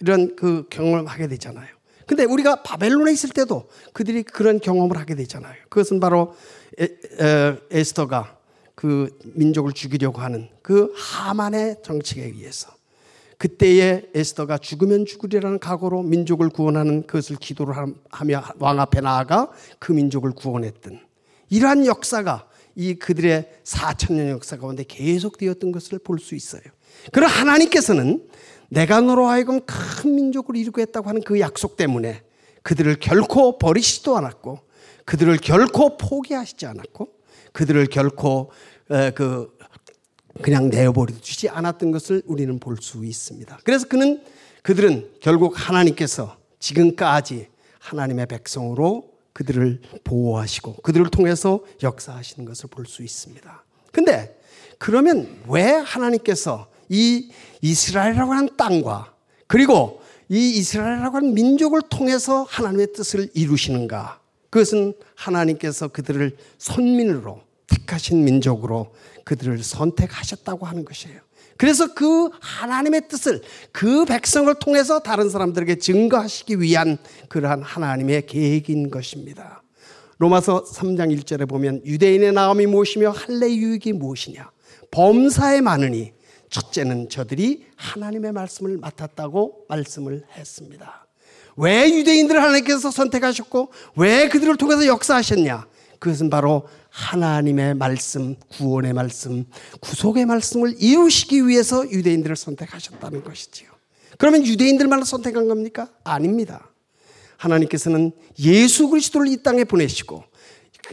이런 0.00 0.36
그 0.36 0.66
경험을 0.70 1.06
하게 1.06 1.28
되잖아요. 1.28 1.68
근데 2.06 2.24
우리가 2.24 2.62
바벨론에 2.62 3.12
있을 3.12 3.30
때도 3.30 3.68
그들이 3.92 4.22
그런 4.22 4.58
경험을 4.58 4.96
하게 4.96 5.14
되잖아요. 5.14 5.54
그것은 5.68 6.00
바로 6.00 6.34
에, 6.78 6.84
에, 6.84 7.56
에스더가 7.70 8.36
그 8.74 9.16
민족을 9.34 9.72
죽이려고 9.72 10.20
하는 10.20 10.48
그 10.62 10.92
하만의 10.96 11.76
정책에 11.82 12.22
의해서 12.22 12.70
그때에 13.38 14.10
에스더가 14.14 14.58
죽으면 14.58 15.06
죽으리라는 15.06 15.60
각오로 15.60 16.02
민족을 16.02 16.48
구원하는 16.50 17.06
그것을 17.06 17.36
기도를 17.36 17.74
하며 18.10 18.44
왕 18.58 18.80
앞에 18.80 19.00
나아가 19.00 19.50
그 19.78 19.92
민족을 19.92 20.32
구원했던 20.32 21.00
이러한 21.50 21.86
역사가 21.86 22.48
이 22.76 22.94
그들의 22.94 23.50
4천년 23.64 24.28
역사 24.30 24.56
가운데 24.56 24.84
계속되었던 24.84 25.72
것을 25.72 25.98
볼 25.98 26.18
수 26.18 26.34
있어요. 26.34 26.62
그러나 27.12 27.32
하나님께서는 27.32 28.26
내가 28.68 29.00
너로 29.00 29.26
하여금 29.26 29.60
큰 29.66 30.14
민족을 30.14 30.56
이루겠다고 30.56 31.08
하는 31.08 31.22
그 31.22 31.40
약속 31.40 31.76
때문에 31.76 32.22
그들을 32.62 32.96
결코 33.00 33.58
버리시지도 33.58 34.16
않았고 34.16 34.60
그들을 35.04 35.36
결코 35.38 35.96
포기하시지 35.96 36.66
않았고 36.66 37.08
그들을 37.52 37.86
결코 37.86 38.50
그 39.14 39.58
그냥 40.42 40.68
내어버려 40.70 41.14
주지 41.20 41.48
않았던 41.48 41.90
것을 41.90 42.22
우리는 42.26 42.58
볼 42.60 42.76
수 42.80 43.04
있습니다. 43.04 43.58
그래서 43.64 43.88
그는 43.88 44.22
그들은 44.62 45.10
결국 45.20 45.54
하나님께서 45.56 46.36
지금까지 46.60 47.48
하나님의 47.80 48.26
백성으로 48.26 49.09
그들을 49.40 49.80
보호하시고 50.04 50.74
그들을 50.82 51.08
통해서 51.10 51.60
역사하시는 51.82 52.44
것을 52.46 52.68
볼 52.68 52.84
수 52.84 53.02
있습니다. 53.02 53.64
근데 53.90 54.38
그러면 54.78 55.40
왜 55.48 55.72
하나님께서 55.72 56.68
이 56.90 57.30
이스라엘이라고 57.62 58.32
하는 58.34 58.50
땅과 58.58 59.14
그리고 59.46 60.02
이 60.28 60.58
이스라엘이라고 60.58 61.16
하는 61.16 61.32
민족을 61.32 61.80
통해서 61.88 62.42
하나님의 62.50 62.92
뜻을 62.92 63.30
이루시는가? 63.32 64.20
그것은 64.50 64.92
하나님께서 65.14 65.88
그들을 65.88 66.36
선민으로 66.58 67.40
택하신 67.66 68.22
민족으로 68.24 68.92
그들을 69.30 69.62
선택하셨다고 69.62 70.66
하는 70.66 70.84
것이에요. 70.84 71.20
그래서 71.56 71.94
그 71.94 72.30
하나님의 72.40 73.06
뜻을 73.06 73.42
그 73.70 74.04
백성을 74.04 74.52
통해서 74.54 74.98
다른 74.98 75.30
사람들에게 75.30 75.78
증거하시기 75.78 76.60
위한 76.60 76.98
그러한 77.28 77.62
하나님의 77.62 78.26
계획인 78.26 78.90
것입니다. 78.90 79.62
로마서 80.18 80.64
3장 80.64 81.16
1절에 81.16 81.48
보면 81.48 81.82
유대인의 81.86 82.32
나음이 82.32 82.66
무엇이며 82.66 83.10
할례 83.10 83.54
유익이 83.54 83.92
무엇이냐 83.92 84.50
범사에 84.90 85.60
많으니 85.60 86.12
첫째는 86.50 87.08
저들이 87.08 87.66
하나님의 87.76 88.32
말씀을 88.32 88.78
맡았다고 88.78 89.66
말씀을 89.68 90.24
했습니다. 90.36 91.06
왜 91.56 91.88
유대인들을 91.88 92.42
하나님께서 92.42 92.90
선택하셨고 92.90 93.70
왜 93.94 94.28
그들을 94.28 94.56
통해서 94.56 94.86
역사하셨냐? 94.86 95.66
그것은 96.00 96.30
바로 96.30 96.66
하나님의 96.88 97.74
말씀, 97.74 98.34
구원의 98.48 98.94
말씀, 98.94 99.44
구속의 99.80 100.26
말씀을 100.26 100.74
이루시기 100.78 101.46
위해서 101.46 101.88
유대인들을 101.88 102.34
선택하셨다는 102.34 103.22
것이지요. 103.22 103.68
그러면 104.18 104.44
유대인들만 104.44 105.04
선택한 105.04 105.46
겁니까? 105.46 105.88
아닙니다. 106.02 106.70
하나님께서는 107.36 108.12
예수 108.40 108.88
그리스도를 108.88 109.28
이 109.28 109.42
땅에 109.42 109.64
보내시고 109.64 110.24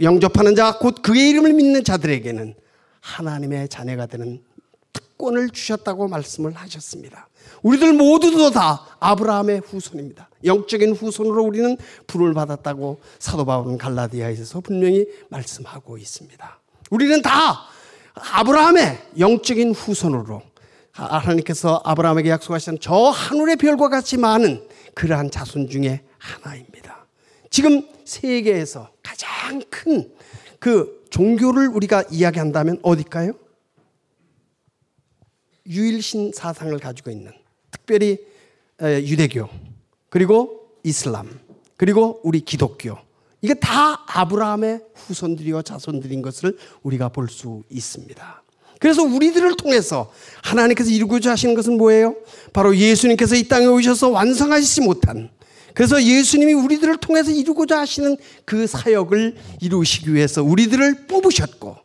영접하는 0.01 0.55
자, 0.55 0.77
곧 0.77 1.01
그의 1.01 1.29
이름을 1.29 1.53
믿는 1.53 1.83
자들에게는 1.83 2.53
하나님의 2.99 3.69
자녀가 3.69 4.05
되는 4.05 4.43
특권을 4.93 5.49
주셨다고 5.49 6.07
말씀을 6.09 6.53
하셨습니다. 6.53 7.29
우리들 7.63 7.93
모두도 7.93 8.51
다 8.51 8.85
아브라함의 8.99 9.61
후손입니다. 9.65 10.29
영적인 10.43 10.93
후손으로 10.93 11.43
우리는 11.43 11.77
부를 12.05 12.33
받았다고 12.33 12.99
사도 13.19 13.45
바울은 13.45 13.77
갈라디아에서 13.77 14.61
분명히 14.61 15.05
말씀하고 15.29 15.97
있습니다. 15.97 16.59
우리는 16.91 17.21
다 17.21 17.65
아브라함의 18.13 18.97
영적인 19.19 19.73
후손으로 19.73 20.41
하나님께서 20.91 21.81
아브라함에게 21.83 22.29
약속하신 22.29 22.79
저 22.81 22.93
하늘의 22.95 23.57
별과 23.57 23.89
같이 23.89 24.17
많은 24.17 24.67
그러한 24.95 25.29
자손 25.29 25.69
중에 25.69 26.03
하나입니다. 26.17 27.05
지금 27.49 27.87
세계에서 28.05 28.89
가장 29.03 29.61
큰 29.69 30.17
그 30.59 31.05
종교를 31.09 31.67
우리가 31.67 32.03
이야기한다면 32.11 32.79
어딜까요? 32.81 33.33
유일신 35.67 36.31
사상을 36.33 36.77
가지고 36.79 37.11
있는 37.11 37.31
특별히 37.79 38.17
유대교 38.81 39.47
그리고 40.09 40.69
이슬람 40.83 41.39
그리고 41.75 42.19
우리 42.23 42.39
기독교 42.39 42.97
이게 43.41 43.53
다 43.53 44.03
아브라함의 44.07 44.81
후손들이요 44.95 45.61
자손들인 45.61 46.21
것을 46.21 46.57
우리가 46.83 47.09
볼 47.09 47.29
수 47.29 47.63
있습니다. 47.69 48.43
그래서 48.79 49.01
우리들을 49.03 49.57
통해서 49.57 50.11
하나님께서 50.43 50.91
이루고자 50.91 51.31
하시는 51.31 51.55
것은 51.55 51.77
뭐예요? 51.77 52.15
바로 52.53 52.75
예수님께서 52.75 53.35
이 53.35 53.47
땅에 53.47 53.65
오셔서 53.65 54.09
완성하시지 54.09 54.81
못한 54.81 55.29
그래서 55.73 56.01
예수님이 56.01 56.53
우리들을 56.53 56.97
통해서 56.97 57.31
이루고자 57.31 57.79
하시는 57.79 58.17
그 58.45 58.67
사역을 58.67 59.35
이루시기 59.61 60.13
위해서 60.13 60.43
우리들을 60.43 61.07
뽑으셨고 61.07 61.75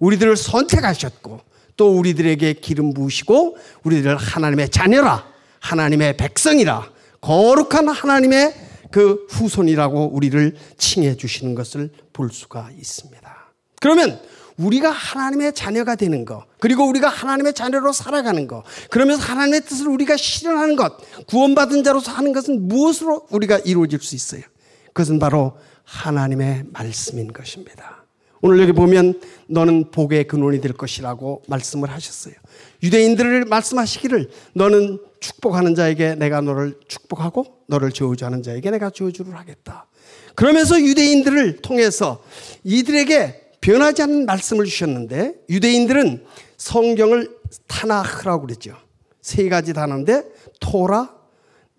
우리들을 0.00 0.36
선택하셨고 0.36 1.40
또 1.76 1.98
우리들에게 1.98 2.54
기름 2.54 2.94
부으시고 2.94 3.56
우리들을 3.84 4.16
하나님의 4.16 4.70
자녀라 4.70 5.29
하나님의 5.60 6.16
백성이라 6.16 6.90
거룩한 7.20 7.88
하나님의 7.88 8.54
그 8.90 9.26
후손이라고 9.30 10.10
우리를 10.12 10.56
칭해 10.76 11.16
주시는 11.16 11.54
것을 11.54 11.90
볼 12.12 12.30
수가 12.30 12.70
있습니다. 12.76 13.52
그러면 13.80 14.20
우리가 14.56 14.90
하나님의 14.90 15.54
자녀가 15.54 15.94
되는 15.94 16.24
것, 16.24 16.44
그리고 16.58 16.86
우리가 16.86 17.08
하나님의 17.08 17.54
자녀로 17.54 17.92
살아가는 17.92 18.46
것, 18.46 18.62
그러면서 18.90 19.22
하나님의 19.22 19.62
뜻을 19.62 19.88
우리가 19.88 20.16
실현하는 20.16 20.76
것, 20.76 20.98
구원받은 21.26 21.82
자로서 21.82 22.12
하는 22.12 22.32
것은 22.32 22.68
무엇으로 22.68 23.26
우리가 23.30 23.58
이루어질 23.60 24.00
수 24.00 24.14
있어요? 24.14 24.42
그것은 24.88 25.18
바로 25.18 25.56
하나님의 25.84 26.64
말씀인 26.72 27.32
것입니다. 27.32 28.04
오늘 28.42 28.60
여기 28.60 28.72
보면 28.72 29.20
너는 29.48 29.90
복의 29.90 30.26
근원이 30.26 30.60
될 30.60 30.72
것이라고 30.72 31.42
말씀을 31.48 31.90
하셨어요. 31.90 32.34
유대인들을 32.82 33.44
말씀하시기를 33.44 34.30
너는 34.54 34.98
축복하는 35.20 35.74
자에게 35.74 36.14
내가 36.14 36.40
너를 36.40 36.78
축복하고 36.88 37.44
너를 37.66 37.92
저주하는 37.92 38.42
자에게 38.42 38.70
내가 38.70 38.90
저주를 38.90 39.36
하겠다. 39.36 39.86
그러면서 40.34 40.80
유대인들을 40.80 41.58
통해서 41.58 42.22
이들에게 42.64 43.52
변하지 43.60 44.02
않는 44.02 44.26
말씀을 44.26 44.64
주셨는데 44.64 45.34
유대인들은 45.50 46.24
성경을 46.56 47.36
타나흐라고 47.66 48.46
그랬죠. 48.46 48.76
세 49.20 49.48
가지 49.48 49.74
단어인데 49.74 50.24
토라, 50.60 51.14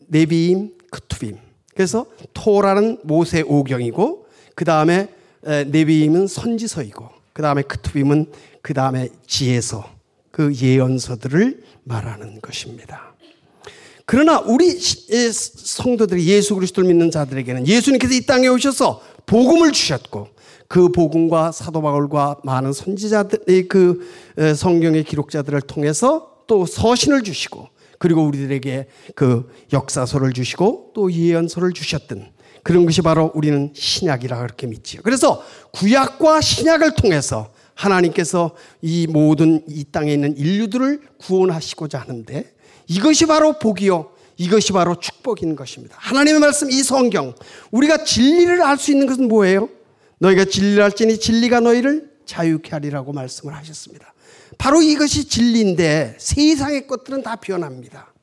네비임, 0.08 0.78
크투빔. 0.92 1.38
그래서 1.74 2.06
토라는 2.34 3.00
모세 3.04 3.42
오경이고 3.42 4.28
그 4.54 4.66
다음에 4.66 5.08
네비임은 5.42 6.28
선지서이고 6.28 7.10
그 7.34 7.42
다음에 7.42 7.64
크투빔은 7.64 8.32
그 8.62 8.74
다음에 8.74 9.10
지혜서 9.26 10.01
그 10.32 10.54
예언서들을 10.54 11.64
말하는 11.84 12.42
것입니다. 12.42 13.14
그러나 14.06 14.40
우리 14.40 14.72
성도들이 14.72 16.26
예수 16.28 16.56
그리스도를 16.56 16.90
믿는 16.90 17.12
자들에게는 17.12 17.68
예수님께서 17.68 18.14
이 18.14 18.26
땅에 18.26 18.48
오셔서 18.48 19.02
복음을 19.26 19.72
주셨고 19.72 20.30
그 20.68 20.90
복음과 20.90 21.52
사도 21.52 21.82
바울과 21.82 22.40
많은 22.44 22.74
선지자들의 22.74 23.68
그 23.68 24.08
성경의 24.56 25.04
기록자들을 25.04 25.62
통해서 25.62 26.32
또 26.48 26.66
서신을 26.66 27.24
주시고 27.24 27.70
그리고 28.00 28.26
우리들에게 28.26 28.88
그 29.16 29.50
역사서를 29.72 30.34
주시고 30.34 30.92
또 30.94 31.12
예언서를 31.12 31.72
주셨던 31.72 32.32
그런 32.64 32.86
것이 32.86 33.02
바로 33.02 33.32
우리는 33.34 33.72
신약이라 33.74 34.40
그렇게 34.40 34.68
믿지요. 34.68 35.02
그래서 35.04 35.44
구약과 35.74 36.42
신약을 36.42 36.96
통해서 36.96 37.52
하나님께서 37.82 38.52
이 38.82 39.08
모든 39.08 39.64
이 39.68 39.84
땅에 39.92 40.14
있는 40.14 40.38
인류들을 40.38 41.02
구원하시고자 41.18 42.00
하는데 42.00 42.54
이것이 42.88 43.26
바로 43.26 43.58
복이요. 43.58 44.12
이것이 44.38 44.72
바로 44.74 44.96
축복인 45.00 45.56
것입니다. 45.56 45.96
하나님의 46.00 46.40
말씀 46.40 46.72
이 46.72 46.82
성경 46.84 47.34
우리가 47.72 48.04
진리를 48.04 48.62
알 48.62 48.78
수 48.78 48.92
있는 48.92 49.08
것은 49.08 49.28
뭐예요? 49.28 49.70
너희가 50.20 50.46
진리를 50.46 50.82
알지니 50.82 51.20
진리가 51.20 51.60
너희를 51.60 52.12
자유케 52.26 52.72
하리라고 52.72 53.14
말씀을 53.14 53.56
하셨습니다. 53.56 54.14
바로 54.58 54.82
이것이 54.82 55.28
진리인데 55.28 56.16
세상의 56.20 56.88
것들은 56.88 57.24
다 57.24 57.36
변합니다. 57.36 58.14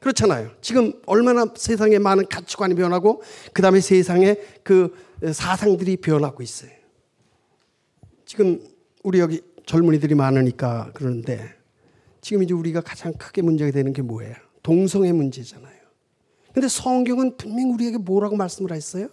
그렇잖아요. 0.00 0.50
지금 0.60 0.92
얼마나 1.06 1.46
세상에 1.56 1.98
많은 1.98 2.26
가치관이 2.28 2.74
변하고 2.74 3.22
그 3.52 3.62
다음에 3.62 3.80
세상에 3.80 4.36
그 4.62 4.94
사상들이 5.32 5.96
변하고 5.98 6.42
있어요. 6.42 6.70
지금 8.24 8.60
우리 9.06 9.20
여기 9.20 9.40
젊은이들이 9.66 10.16
많으니까 10.16 10.90
그러는데 10.92 11.54
지금 12.20 12.42
이제 12.42 12.52
우리가 12.54 12.80
가장 12.80 13.12
크게 13.12 13.40
문제가 13.40 13.70
되는 13.70 13.92
게 13.92 14.02
뭐예요? 14.02 14.34
동성애 14.64 15.12
문제잖아요. 15.12 15.76
근데 16.52 16.66
성경은 16.66 17.36
분명히 17.36 17.70
우리에게 17.70 17.98
뭐라고 17.98 18.34
말씀을 18.34 18.72
했어요? 18.72 19.06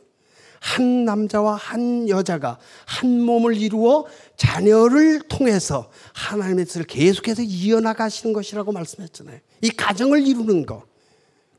한 0.60 1.06
남자와 1.06 1.54
한 1.54 2.10
여자가 2.10 2.58
한 2.88 3.22
몸을 3.22 3.56
이루어 3.56 4.08
자녀를 4.36 5.28
통해서 5.28 5.92
하나님의 6.16 6.66
뜻을 6.66 6.86
계속해서 6.86 7.44
이어나가시는 7.44 8.34
것이라고 8.34 8.72
말씀했잖아요. 8.72 9.42
이 9.62 9.70
가정을 9.70 10.26
이루는 10.26 10.66
거. 10.66 10.88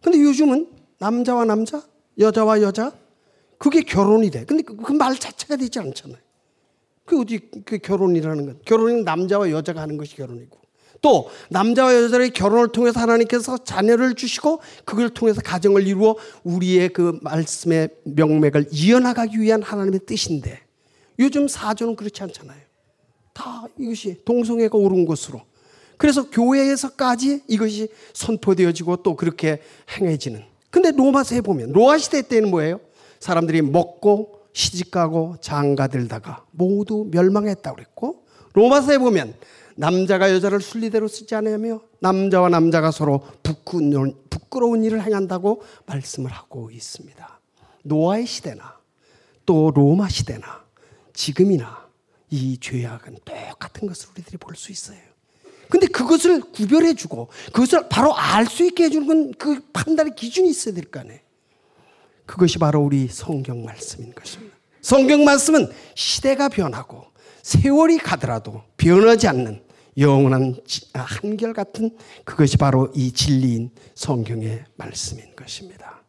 근데 0.02 0.20
요즘은 0.20 0.72
남자와 0.98 1.44
남자, 1.44 1.84
여자와 2.18 2.62
여자, 2.62 2.92
그게 3.58 3.82
결혼이 3.82 4.30
돼. 4.32 4.44
근데 4.44 4.64
그 4.64 4.92
말 4.92 5.14
자체가 5.16 5.54
되지 5.54 5.78
않잖아요. 5.78 6.23
그 7.04 7.20
어디 7.20 7.38
그 7.64 7.78
결혼이라는 7.78 8.46
건 8.46 8.58
결혼은 8.64 9.04
남자와 9.04 9.50
여자가 9.50 9.80
하는 9.80 9.96
것이 9.96 10.16
결혼이고 10.16 10.58
또 11.02 11.28
남자와 11.50 11.94
여자의 11.94 12.30
결혼을 12.30 12.68
통해서 12.68 12.98
하나님께서 12.98 13.58
자녀를 13.58 14.14
주시고 14.14 14.60
그걸 14.86 15.10
통해서 15.10 15.42
가정을 15.42 15.86
이루어 15.86 16.16
우리의 16.44 16.88
그 16.88 17.18
말씀의 17.20 17.90
명맥을 18.04 18.68
이어나가기 18.72 19.38
위한 19.38 19.62
하나님의 19.62 20.00
뜻인데 20.06 20.60
요즘 21.18 21.46
사조는 21.46 21.96
그렇지 21.96 22.22
않잖아요. 22.22 22.58
다 23.34 23.64
이것이 23.78 24.22
동성애가 24.24 24.78
옳은 24.78 25.04
것으로 25.04 25.42
그래서 25.98 26.30
교회에서까지 26.30 27.42
이것이 27.48 27.88
선포되어지고 28.14 28.96
또 29.02 29.14
그렇게 29.14 29.60
행해지는. 29.98 30.42
근데 30.70 30.90
로마서에 30.90 31.40
보면 31.42 31.72
로마 31.72 31.98
시대 31.98 32.22
때는 32.22 32.50
뭐예요? 32.50 32.80
사람들이 33.20 33.62
먹고 33.62 34.33
시집가고 34.54 35.36
장가들다가 35.42 36.46
모두 36.52 37.06
멸망했다고 37.10 37.76
그랬고 37.76 38.24
로마서에 38.54 38.98
보면 38.98 39.34
남자가 39.76 40.32
여자를 40.32 40.60
순리대로 40.60 41.08
쓰지 41.08 41.34
않으며 41.34 41.80
남자와 41.98 42.48
남자가 42.48 42.90
서로 42.92 43.26
부끄러운 43.42 44.84
일을 44.84 45.02
행한다고 45.02 45.62
말씀을 45.86 46.30
하고 46.30 46.70
있습니다. 46.70 47.40
노아의 47.82 48.26
시대나 48.26 48.78
또 49.44 49.72
로마 49.74 50.08
시대나 50.08 50.64
지금이나 51.12 51.84
이 52.30 52.58
죄악은 52.58 53.18
똑같은 53.24 53.86
것을 53.88 54.10
우리들이 54.14 54.38
볼 54.38 54.54
수 54.56 54.70
있어요. 54.72 54.98
근데 55.68 55.86
그것을 55.88 56.40
구별해주고 56.40 57.28
그것을 57.52 57.88
바로 57.88 58.14
알 58.16 58.46
수 58.46 58.64
있게 58.64 58.84
해주는 58.84 59.06
건 59.08 59.32
그 59.38 59.60
판단의 59.72 60.14
기준이 60.14 60.48
있어야 60.50 60.74
될 60.74 60.84
거 60.84 61.00
아니에요. 61.00 61.18
그것이 62.26 62.58
바로 62.58 62.82
우리 62.82 63.08
성경 63.08 63.64
말씀인 63.64 64.14
것입니다. 64.14 64.54
성경 64.80 65.24
말씀은 65.24 65.70
시대가 65.94 66.48
변하고 66.48 67.04
세월이 67.42 67.98
가더라도 67.98 68.62
변하지 68.76 69.28
않는 69.28 69.62
영원한 69.98 70.56
한결같은 70.92 71.96
그것이 72.24 72.56
바로 72.56 72.90
이 72.94 73.12
진리인 73.12 73.70
성경의 73.94 74.64
말씀인 74.76 75.36
것입니다. 75.36 76.02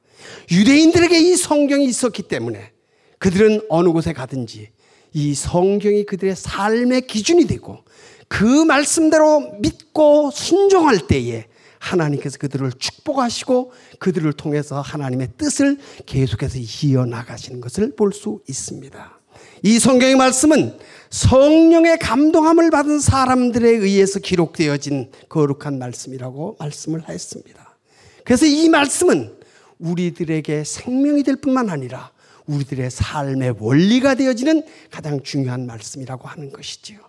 유대인들에게 0.51 1.19
이 1.19 1.35
성경이 1.35 1.85
있었기 1.85 2.23
때문에 2.23 2.71
그들은 3.19 3.61
어느 3.69 3.89
곳에 3.89 4.13
가든지 4.13 4.69
이 5.13 5.33
성경이 5.33 6.05
그들의 6.05 6.35
삶의 6.35 7.07
기준이 7.07 7.47
되고 7.47 7.83
그 8.27 8.43
말씀대로 8.43 9.57
믿고 9.59 10.31
순종할 10.31 11.07
때에 11.07 11.45
하나님께서 11.79 12.37
그들을 12.37 12.71
축복하시고 12.77 13.71
그들을 13.99 14.31
통해서 14.33 14.81
하나님의 14.81 15.29
뜻을 15.37 15.77
계속해서 16.05 16.57
이어나가시는 16.59 17.61
것을 17.61 17.95
볼 17.95 18.11
수 18.11 18.41
있습니다. 18.47 19.19
이 19.63 19.79
성경의 19.79 20.15
말씀은 20.15 20.77
성령의 21.09 21.99
감동함을 21.99 22.71
받은 22.71 22.99
사람들에 22.99 23.69
의해서 23.69 24.19
기록되어진 24.19 25.11
거룩한 25.29 25.79
말씀이라고 25.79 26.57
말씀을 26.59 27.07
했습니다. 27.09 27.77
그래서 28.23 28.45
이 28.45 28.69
말씀은 28.69 29.33
우리들에게 29.79 30.63
생명이 30.63 31.23
될 31.23 31.35
뿐만 31.35 31.69
아니라 31.69 32.11
우리들의 32.45 32.89
삶의 32.91 33.55
원리가 33.59 34.15
되어지는 34.15 34.63
가장 34.91 35.21
중요한 35.23 35.65
말씀이라고 35.65 36.27
하는 36.27 36.51
것이지요. 36.51 36.99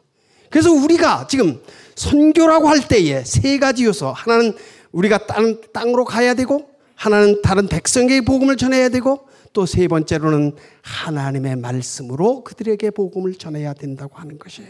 그래서 0.50 0.72
우리가 0.72 1.26
지금 1.28 1.60
선교라고 1.94 2.68
할 2.68 2.86
때에 2.86 3.24
세 3.24 3.58
가지 3.58 3.84
요소. 3.84 4.08
하나는 4.08 4.54
우리가 4.92 5.26
다른 5.26 5.60
땅으로 5.72 6.04
가야 6.04 6.34
되고, 6.34 6.68
하나는 6.94 7.42
다른 7.42 7.68
백성에게 7.68 8.22
복음을 8.22 8.56
전해야 8.56 8.88
되고, 8.88 9.26
또 9.56 9.64
세 9.64 9.88
번째로는 9.88 10.52
하나님의 10.82 11.56
말씀으로 11.56 12.44
그들에게 12.44 12.90
복음을 12.90 13.34
전해야 13.36 13.72
된다고 13.72 14.16
하는 14.16 14.38
것이에요. 14.38 14.68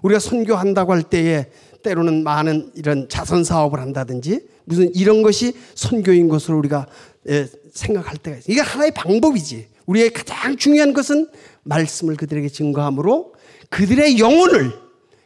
우리가 0.00 0.18
선교한다고 0.18 0.92
할 0.92 1.02
때에 1.02 1.50
때로는 1.82 2.24
많은 2.24 2.72
이런 2.74 3.06
자선 3.10 3.44
사업을 3.44 3.80
한다든지 3.80 4.48
무슨 4.64 4.94
이런 4.94 5.20
것이 5.20 5.52
선교인 5.74 6.28
것으로 6.28 6.56
우리가 6.56 6.86
예, 7.28 7.46
생각할 7.74 8.16
때가 8.16 8.38
있어요. 8.38 8.52
이게 8.52 8.62
하나의 8.62 8.92
방법이지. 8.92 9.68
우리의 9.84 10.10
가장 10.14 10.56
중요한 10.56 10.94
것은 10.94 11.28
말씀을 11.64 12.16
그들에게 12.16 12.48
증거함으로 12.48 13.34
그들의 13.68 14.18
영혼을 14.18 14.72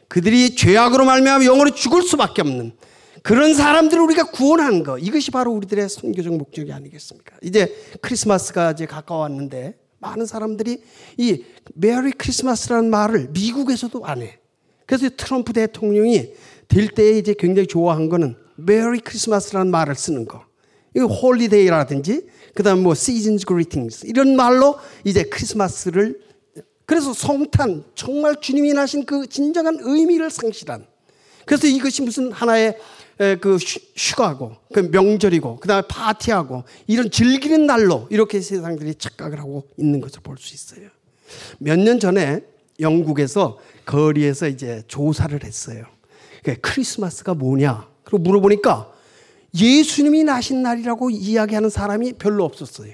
그들이 0.09 0.55
죄악으로 0.55 1.05
말미암아 1.05 1.45
영원히 1.45 1.71
죽을 1.71 2.01
수밖에 2.01 2.41
없는 2.41 2.73
그런 3.21 3.53
사람들을 3.53 4.01
우리가 4.03 4.31
구원하는 4.31 4.83
거 4.83 4.97
이것이 4.97 5.31
바로 5.31 5.51
우리들의 5.51 5.87
선교적 5.87 6.35
목적이 6.35 6.73
아니겠습니까? 6.73 7.37
이제 7.41 7.73
크리스마스가 8.01 8.71
이제 8.71 8.85
가까웠는데 8.85 9.77
많은 9.99 10.25
사람들이 10.25 10.81
이 11.17 11.43
Merry 11.75 12.11
Christmas라는 12.11 12.89
말을 12.89 13.29
미국에서도 13.31 14.03
안 14.05 14.21
해. 14.21 14.39
그래서 14.85 15.09
트럼프 15.15 15.53
대통령이 15.53 16.33
될 16.67 16.87
때에 16.87 17.17
이제 17.17 17.35
굉장히 17.37 17.67
좋아한 17.67 18.09
거는 18.09 18.35
Merry 18.55 18.99
Christmas라는 18.99 19.69
말을 19.71 19.95
쓰는 19.95 20.25
거. 20.25 20.43
이거 20.95 21.05
holiday라든지 21.05 22.25
그다음 22.55 22.81
뭐 22.81 22.95
Season's 22.95 23.45
Greetings 23.45 24.07
이런 24.07 24.35
말로 24.35 24.79
이제 25.03 25.23
크리스마스를 25.23 26.19
그래서 26.89 27.13
성탄 27.13 27.83
정말 27.93 28.41
주님이 28.41 28.73
나신 28.73 29.05
그 29.05 29.27
진정한 29.27 29.77
의미를 29.79 30.31
상실한 30.31 30.87
그래서 31.45 31.67
이것이 31.67 32.01
무슨 32.01 32.31
하나의 32.31 32.79
그 33.41 33.57
휴가고 33.95 34.55
그 34.73 34.79
명절이고 34.79 35.57
그 35.57 35.67
다음에 35.67 35.83
파티하고 35.87 36.63
이런 36.87 37.11
즐기는 37.11 37.67
날로 37.67 38.07
이렇게 38.09 38.41
세상들이 38.41 38.95
착각을 38.95 39.37
하고 39.37 39.67
있는 39.77 40.01
것을 40.01 40.21
볼 40.23 40.37
수 40.39 40.55
있어요. 40.55 40.89
몇 41.59 41.77
년 41.77 41.99
전에 41.99 42.41
영국에서 42.79 43.59
거리에서 43.85 44.47
이제 44.47 44.81
조사를 44.87 45.43
했어요. 45.43 45.83
크리스마스가 46.63 47.35
뭐냐? 47.35 47.87
그리고 48.03 48.17
물어보니까 48.23 48.91
예수님이 49.53 50.23
나신 50.23 50.63
날이라고 50.63 51.11
이야기하는 51.11 51.69
사람이 51.69 52.13
별로 52.13 52.45
없었어요. 52.45 52.93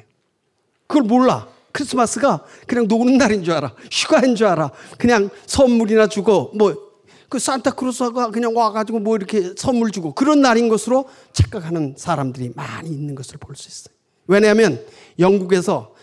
그걸 0.86 1.04
몰라. 1.04 1.55
크리스마스가 1.76 2.44
그냥 2.68 2.88
노는 2.88 3.18
날인 3.18 3.44
줄 3.44 3.54
알아. 3.54 3.74
휴가인 3.92 4.36
줄 4.36 4.48
알아. 4.48 4.72
그냥 4.98 5.30
선물이나 5.46 6.08
주고 6.08 6.52
뭐 6.56 6.86
그 7.28 7.40
산타크루스가 7.40 8.30
그냥 8.30 8.56
와가지고 8.56 9.00
뭐 9.00 9.16
이렇게 9.18 9.54
선물 9.58 9.92
주고 9.92 10.14
그런 10.14 10.42
날인 10.42 10.70
것으로 10.70 11.10
착각하는 11.34 11.96
사람들이 11.98 12.52
많이 12.56 12.90
있는 12.90 13.16
것을 13.16 13.38
볼 13.40 13.56
수 13.56 13.68
있어요. 13.68 13.96
왜냐하면 14.28 14.80
영국에서 15.20 15.94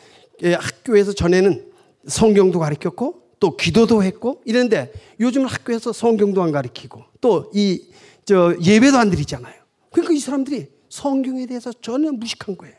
예, 0.42 0.54
학교에서 0.54 1.12
전에는 1.12 1.64
성경도 2.08 2.58
가르쳤고 2.58 3.22
또 3.38 3.56
기도도 3.56 4.02
했고 4.02 4.42
이런데 4.44 4.92
요즘은 5.20 5.46
학교에서 5.46 5.92
성경도 5.92 6.42
안 6.42 6.52
가르치고 6.52 7.02
또 7.20 7.50
이 7.54 7.80
저 8.24 8.54
예배도 8.60 8.98
안 8.98 9.08
드리잖아요. 9.10 9.54
그러니까 9.90 10.14
이 10.14 10.18
사람들이 10.18 10.68
성경에 10.88 11.46
대해서 11.46 11.72
전혀 11.80 12.10
무식한 12.12 12.56
거예요. 12.56 12.74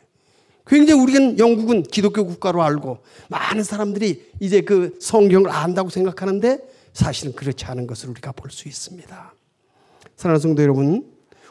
굉장히 0.66 1.00
우리는 1.00 1.38
영국은 1.38 1.82
기독교 1.82 2.24
국가로 2.24 2.62
알고 2.62 2.98
많은 3.28 3.62
사람들이 3.62 4.30
이제 4.40 4.62
그 4.62 4.96
성경을 5.00 5.50
안다고 5.50 5.90
생각하는데 5.90 6.58
사실은 6.92 7.34
그렇지 7.34 7.64
않은 7.66 7.86
것을 7.86 8.08
우리가 8.10 8.32
볼 8.32 8.50
수 8.50 8.68
있습니다. 8.68 9.34
사랑하는 10.16 10.40
성도 10.40 10.62
여러분, 10.62 11.04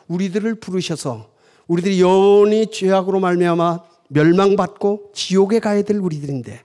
우리들을 0.07 0.55
부르셔서 0.55 1.29
우리들이 1.67 2.01
영원히 2.01 2.71
죄악으로 2.71 3.19
말미암아 3.19 3.83
멸망받고 4.09 5.11
지옥에 5.13 5.59
가야 5.59 5.81
될 5.83 5.97
우리들인데 5.97 6.61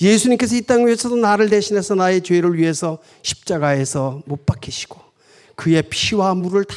예수님께서 0.00 0.56
이 0.56 0.62
땅 0.62 0.86
위에서도 0.86 1.16
나를 1.16 1.50
대신해서 1.50 1.94
나의 1.94 2.22
죄를 2.22 2.56
위해서 2.56 2.98
십자가에서 3.22 4.22
못 4.26 4.46
박히시고 4.46 4.98
그의 5.56 5.82
피와 5.90 6.34
물을 6.34 6.64
다 6.64 6.74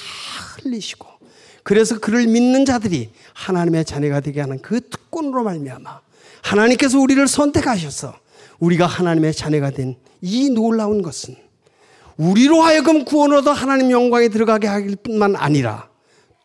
흘리시고 0.57 1.07
그래서 1.63 1.99
그를 1.99 2.27
믿는 2.27 2.65
자들이 2.65 3.09
하나님의 3.33 3.85
자녀가 3.85 4.19
되게 4.19 4.41
하는 4.41 4.61
그 4.61 4.81
특권으로 4.81 5.43
말미암아 5.43 6.01
하나님께서 6.41 6.99
우리를 6.99 7.25
선택하셔서 7.27 8.15
우리가 8.59 8.85
하나님의 8.85 9.33
자녀가 9.33 9.71
된 9.71 9.95
이 10.23 10.49
놀라운 10.49 11.01
것은 11.01 11.35
우리로 12.15 12.61
하여금 12.61 13.03
구원 13.03 13.33
얻어 13.33 13.51
하나님 13.51 13.91
영광에 13.91 14.29
들어가게 14.29 14.67
하길 14.67 14.95
뿐만 14.95 15.35
아니라 15.35 15.89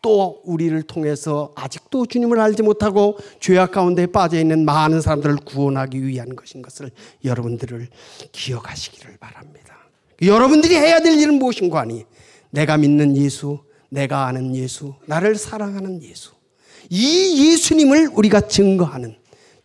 또 0.01 0.41
우리를 0.43 0.81
통해서 0.83 1.53
아직도 1.55 2.05
주님을 2.07 2.39
알지 2.41 2.61
못하고 2.61 3.17
죄악 3.39 3.71
가운데 3.71 4.05
빠져 4.05 4.37
있는 4.37 4.65
많은 4.65 4.99
사람들을 4.99 5.37
구원하기 5.45 6.05
위한 6.05 6.35
것인 6.35 6.61
것을 6.61 6.91
여러분들을 7.23 7.87
기억하시기를 8.33 9.17
바랍니다. 9.17 9.77
여러분들이 10.21 10.75
해야 10.75 10.99
될 10.99 11.17
일은 11.17 11.35
무엇인가 11.35 11.79
하니 11.79 12.05
내가 12.49 12.75
믿는 12.75 13.15
예수, 13.15 13.59
내가 13.89 14.27
아는 14.27 14.55
예수, 14.55 14.95
나를 15.05 15.35
사랑하는 15.35 16.01
예수. 16.03 16.31
이 16.89 17.51
예수님을 17.51 18.09
우리가 18.13 18.47
증거하는 18.47 19.15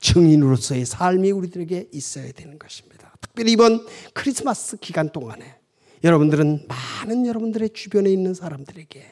증인으로서의 0.00 0.84
삶이 0.84 1.30
우리들에게 1.30 1.88
있어야 1.92 2.30
되는 2.32 2.58
것입니다. 2.58 3.14
특별히 3.20 3.52
이번 3.52 3.86
크리스마스 4.12 4.76
기간 4.76 5.10
동안에 5.10 5.56
여러분들은 6.02 6.66
많은 6.68 7.26
여러분들의 7.26 7.70
주변에 7.72 8.10
있는 8.10 8.34
사람들에게 8.34 9.02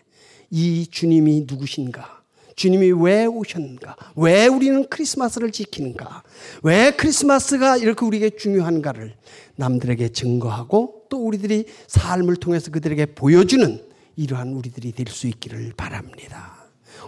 이 0.51 0.87
주님이 0.91 1.47
누구신가? 1.49 2.23
주님이 2.55 2.93
왜 2.93 3.25
오셨는가? 3.25 3.97
왜 4.17 4.47
우리는 4.47 4.87
크리스마스를 4.89 5.51
지키는가? 5.51 6.23
왜 6.63 6.91
크리스마스가 6.91 7.79
이렇게 7.79 8.05
우리에게 8.05 8.37
중요한가를 8.37 9.17
남들에게 9.57 10.11
증거하고 10.11 11.07
또 11.09 11.25
우리들이 11.25 11.65
삶을 11.87 12.37
통해서 12.37 12.71
그들에게 12.71 13.07
보여주는 13.15 13.83
이러한 14.17 14.53
우리들이 14.55 14.93
될 14.93 15.09
수 15.09 15.27
있기를 15.27 15.73
바랍니다. 15.77 16.57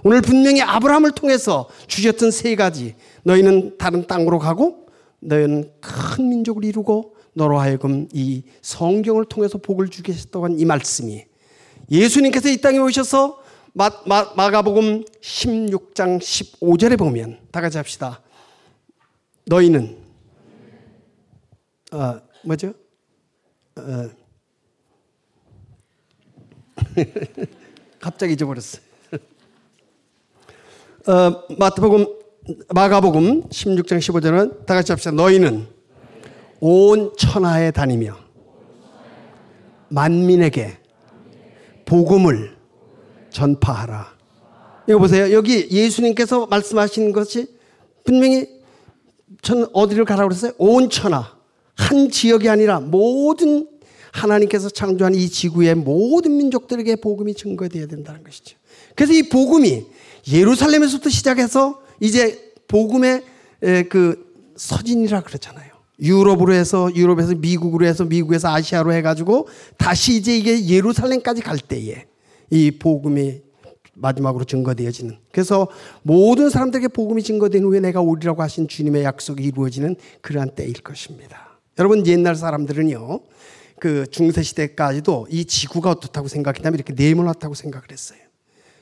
오늘 0.02 0.20
분명히 0.22 0.60
아브라함을 0.62 1.12
통해서 1.12 1.68
주셨던 1.86 2.30
세 2.30 2.56
가지. 2.56 2.94
너희는 3.22 3.78
다른 3.78 4.06
땅으로 4.06 4.38
가고 4.38 4.86
너희는 5.20 5.70
큰 5.80 6.28
민족을 6.28 6.64
이루고 6.64 7.16
너로 7.34 7.58
하여금 7.58 8.08
이 8.12 8.42
성경을 8.62 9.24
통해서 9.26 9.58
복을 9.58 9.88
주겠다고 9.88 10.44
한 10.44 10.58
이 10.58 10.64
말씀이 10.64 11.24
예수님께서 11.90 12.48
이 12.48 12.60
땅에 12.60 12.78
오셔서 12.78 13.42
마, 13.72 13.90
마, 14.06 14.32
마가복음 14.36 15.04
16장 15.20 16.18
15절에 16.20 16.96
보면 16.98 17.38
다 17.50 17.60
같이 17.60 17.76
합시다. 17.76 18.22
너희는 19.46 19.98
어, 21.92 22.20
뭐죠? 22.44 22.72
어, 23.76 24.10
갑자기 28.00 28.34
잊어버렸어요. 28.34 28.82
어, 31.06 31.42
마태복음 31.58 32.06
마가복음 32.74 33.48
16장 33.48 33.98
15절은 33.98 34.66
다 34.66 34.74
같이 34.74 34.92
합시다. 34.92 35.10
너희는 35.12 35.66
온 36.60 37.12
천하에 37.16 37.70
다니며 37.70 38.16
만민에게 39.88 40.78
복음을 41.84 42.56
전파하라. 43.30 44.14
이거 44.88 44.98
보세요. 44.98 45.32
여기 45.32 45.68
예수님께서 45.70 46.46
말씀하신 46.46 47.12
것이 47.12 47.46
분명히 48.04 48.48
전 49.42 49.66
어디를 49.72 50.04
가라고 50.04 50.28
그랬어요? 50.28 50.52
온 50.58 50.90
천하. 50.90 51.34
한 51.76 52.08
지역이 52.08 52.48
아니라 52.48 52.80
모든 52.80 53.68
하나님께서 54.14 54.70
창조한 54.70 55.14
이 55.14 55.28
지구의 55.28 55.74
모든 55.74 56.36
민족들에게 56.36 56.96
복음이 56.96 57.34
증거되어야 57.34 57.86
된다는 57.86 58.22
것이죠. 58.22 58.56
그래서 58.94 59.12
이 59.12 59.28
복음이 59.28 59.86
예루살렘에서부터 60.32 61.10
시작해서 61.10 61.82
이제 62.00 62.52
복음의 62.68 63.24
그 63.90 64.32
서진이라 64.56 65.24
그러잖아요. 65.24 65.74
유럽으로 66.00 66.52
해서 66.52 66.94
유럽에서 66.94 67.34
미국으로 67.34 67.86
해서 67.86 68.04
미국에서 68.04 68.54
아시아로 68.54 68.92
해가지고 68.92 69.48
다시 69.76 70.16
이제 70.16 70.36
이게 70.36 70.68
예루살렘까지 70.68 71.42
갈 71.42 71.58
때에 71.58 72.06
이 72.50 72.70
복음이 72.70 73.42
마지막으로 73.94 74.44
증거되어지는. 74.44 75.18
그래서 75.32 75.68
모든 76.02 76.50
사람들에게 76.50 76.88
복음이 76.88 77.22
증거된 77.22 77.64
후에 77.64 77.80
내가 77.80 78.00
오리라고 78.00 78.42
하신 78.42 78.68
주님의 78.68 79.02
약속이 79.02 79.42
이루어지는 79.42 79.96
그러한 80.20 80.54
때일 80.54 80.74
것입니다. 80.74 81.58
여러분 81.78 82.06
옛날 82.06 82.36
사람들은요. 82.36 83.20
그 83.78 84.06
중세 84.10 84.42
시대까지도 84.42 85.26
이 85.30 85.44
지구가 85.44 85.90
어떻다고 85.90 86.28
생각했냐면 86.28 86.74
이렇게 86.78 86.92
네모났다고 86.92 87.54
생각을 87.54 87.88
했어요. 87.90 88.18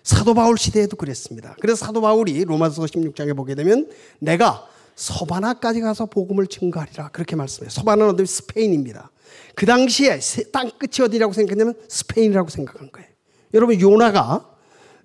사도 0.02 0.34
바울 0.34 0.58
시대에도 0.58 0.96
그랬습니다. 0.96 1.56
그래서 1.60 1.86
사도 1.86 2.00
바울이 2.00 2.44
로마서 2.44 2.82
16장에 2.82 3.36
보게 3.36 3.54
되면 3.54 3.88
내가 4.18 4.66
서바나까지 4.96 5.80
가서 5.80 6.06
복음을 6.06 6.46
증거하리라 6.46 7.08
그렇게 7.08 7.36
말씀해요. 7.36 7.70
서바나는 7.70 8.14
어디 8.14 8.26
스페인입니다. 8.26 9.10
그 9.54 9.66
당시에 9.66 10.18
땅 10.52 10.70
끝이 10.78 11.06
어디라고 11.06 11.32
생각했냐면 11.32 11.74
스페인이라고 11.88 12.48
생각한 12.48 12.90
거예요. 12.90 13.08
여러분 13.54 13.80
요나가 13.80 14.48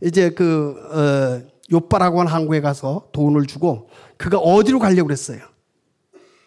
이제 0.02 0.32
그 0.32 0.76
어, 0.92 1.48
요빠라고 1.72 2.20
하는 2.20 2.32
항구에 2.32 2.62
가서 2.62 3.10
돈을 3.12 3.46
주고 3.46 3.90
그가 4.18 4.38
어디로 4.38 4.80
가려고 4.80 5.08
그랬어요? 5.08 5.42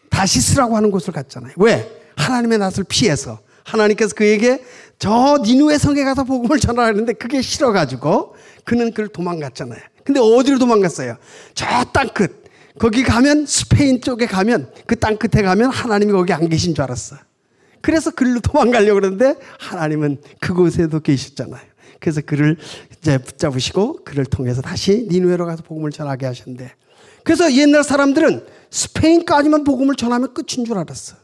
다시스라고 0.09 0.77
하는 0.77 0.91
곳을 0.91 1.13
갔잖아요. 1.13 1.55
왜? 1.57 2.00
하나님의 2.21 2.59
낯을 2.59 2.85
피해서 2.89 3.41
하나님께서 3.65 4.15
그에게 4.15 4.63
저 4.99 5.39
니누의 5.43 5.79
성에 5.79 6.05
가서 6.05 6.25
복음을 6.25 6.59
전하라는데 6.59 7.15
그게 7.15 7.41
싫어가지고 7.43 8.35
그는 8.65 8.93
그를 8.93 9.09
도망갔잖아요. 9.09 9.81
근데 10.05 10.21
어디로 10.21 10.59
도망갔어요? 10.59 11.17
저 11.55 11.67
땅 11.93 12.09
끝. 12.15 12.45
거기 12.79 13.03
가면 13.03 13.47
스페인 13.47 14.01
쪽에 14.01 14.27
가면 14.27 14.71
그 14.87 14.97
땅 14.97 15.17
끝에 15.17 15.43
가면 15.43 15.71
하나님이 15.71 16.13
거기 16.13 16.33
안 16.33 16.49
계신 16.49 16.75
줄 16.75 16.83
알았어. 16.85 17.17
그래서 17.81 18.11
그리로 18.11 18.41
도망가려고 18.41 19.01
그러는데 19.01 19.35
하나님은 19.59 20.19
그곳에도 20.41 21.01
계셨잖아요. 21.01 21.63
그래서 21.99 22.21
그를 22.21 22.57
이제 22.99 23.19
붙잡으시고 23.19 24.05
그를 24.05 24.25
통해서 24.25 24.61
다시 24.63 25.07
니누에로 25.11 25.47
가서 25.47 25.63
복음을 25.63 25.91
전하게 25.91 26.27
하셨는데 26.27 26.73
그래서 27.25 27.53
옛날 27.55 27.85
사람들은 27.85 28.45
스페인까지만 28.71 29.65
복음을 29.65 29.95
전하면 29.95 30.33
끝인 30.35 30.65
줄 30.67 30.79
알았어. 30.79 31.17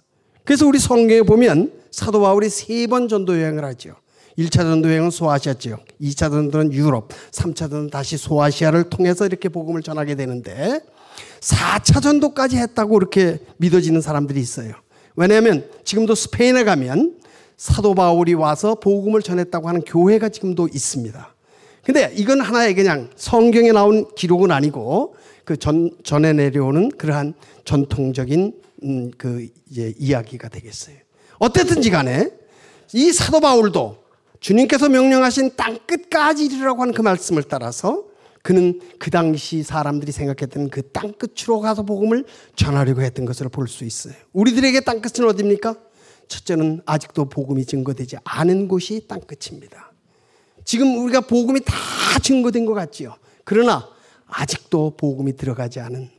그래서 0.46 0.66
우리 0.66 0.78
성경에 0.78 1.22
보면 1.22 1.72
사도 1.90 2.20
바울이 2.20 2.48
세 2.48 2.86
번 2.86 3.08
전도 3.08 3.40
여행을 3.42 3.64
하죠. 3.64 3.96
1차 4.38 4.58
전도 4.58 4.88
여행은 4.88 5.10
소아시아 5.10 5.54
지역, 5.54 5.84
2차 6.00 6.30
전도는 6.30 6.72
유럽, 6.72 7.08
3차 7.32 7.56
전도는 7.56 7.90
다시 7.90 8.16
소아시아를 8.16 8.90
통해서 8.90 9.26
이렇게 9.26 9.48
복음을 9.48 9.82
전하게 9.82 10.14
되는데 10.14 10.80
4차 11.40 12.00
전도까지 12.02 12.58
했다고 12.58 12.96
이렇게 12.98 13.40
믿어지는 13.56 14.00
사람들이 14.00 14.38
있어요. 14.38 14.74
왜냐하면 15.16 15.68
지금도 15.84 16.14
스페인에 16.14 16.64
가면 16.64 17.16
사도 17.56 17.94
바울이 17.94 18.34
와서 18.34 18.74
복음을 18.76 19.22
전했다고 19.22 19.68
하는 19.68 19.80
교회가 19.80 20.28
지금도 20.28 20.68
있습니다. 20.68 21.34
근데 21.82 22.12
이건 22.14 22.40
하나의 22.40 22.74
그냥 22.74 23.10
성경에 23.16 23.72
나온 23.72 24.06
기록은 24.14 24.52
아니고 24.52 25.16
그 25.44 25.56
전, 25.56 25.90
전에 26.04 26.34
내려오는 26.34 26.90
그러한 26.90 27.34
전통적인 27.64 28.52
음, 28.84 29.10
그 29.16 29.48
이제 29.70 29.94
이야기가 29.98 30.48
되겠어요. 30.48 30.96
어쨌든지 31.38 31.90
간에 31.90 32.30
이 32.92 33.12
사도 33.12 33.40
바울도 33.40 34.04
주님께서 34.40 34.88
명령하신 34.88 35.52
땅 35.56 35.78
끝까지 35.86 36.46
이르라고 36.46 36.82
하는 36.82 36.94
그 36.94 37.02
말씀을 37.02 37.42
따라서 37.44 38.04
그는 38.42 38.80
그 38.98 39.10
당시 39.10 39.62
사람들이 39.62 40.12
생각했던 40.12 40.70
그 40.70 40.82
땅 40.92 41.12
끝으로 41.14 41.60
가서 41.60 41.82
복음을 41.82 42.24
전하려고 42.54 43.02
했던 43.02 43.24
것을 43.24 43.48
볼 43.48 43.66
수 43.66 43.84
있어요. 43.84 44.14
우리들에게 44.32 44.80
땅 44.80 45.00
끝은 45.00 45.28
어디입니까? 45.28 45.74
첫째는 46.28 46.82
아직도 46.86 47.28
복음이 47.28 47.64
증거되지 47.66 48.16
않은 48.24 48.68
곳이 48.68 49.06
땅 49.08 49.20
끝입니다. 49.20 49.92
지금 50.64 50.98
우리가 51.04 51.22
복음이 51.22 51.60
다 51.64 51.74
증거된 52.22 52.66
것 52.66 52.74
같지요. 52.74 53.16
그러나 53.44 53.88
아직도 54.26 54.96
복음이 54.96 55.36
들어가지 55.36 55.80
않은 55.80 56.10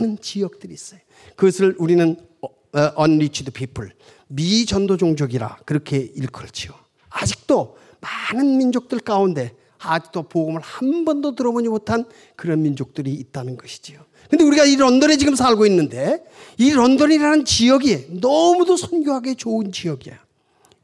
많은 0.00 0.18
지역들이 0.20 0.74
있어요. 0.74 1.00
그것을 1.36 1.74
우리는 1.78 2.16
어, 2.40 2.46
어, 2.78 3.04
unreached 3.04 3.50
people, 3.52 3.92
미전도 4.28 4.96
종족이라 4.96 5.58
그렇게 5.64 5.98
일컬지요. 6.14 6.72
아직도 7.10 7.76
많은 8.00 8.58
민족들 8.58 8.98
가운데 8.98 9.54
아직도 9.78 10.24
복음을 10.24 10.60
한 10.62 11.04
번도 11.04 11.34
들어보지 11.34 11.68
못한 11.68 12.04
그런 12.36 12.62
민족들이 12.62 13.12
있다는 13.12 13.56
것이지요. 13.56 14.00
근데 14.30 14.44
우리가 14.44 14.64
이 14.64 14.76
런던에 14.76 15.16
지금 15.16 15.34
살고 15.34 15.66
있는데 15.66 16.24
이 16.58 16.72
런던이라는 16.72 17.44
지역이 17.44 18.18
너무도 18.20 18.76
선교하기 18.76 19.36
좋은 19.36 19.70
지역이야. 19.72 20.18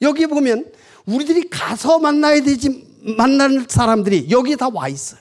여기 0.03 0.27
보면 0.27 0.71
우리들이 1.07 1.49
가서 1.49 1.99
만나야 1.99 2.43
되지 2.43 2.87
만날 3.17 3.65
사람들이 3.69 4.31
여기에 4.31 4.57
다 4.57 4.69
와 4.69 4.89
있어요. 4.89 5.21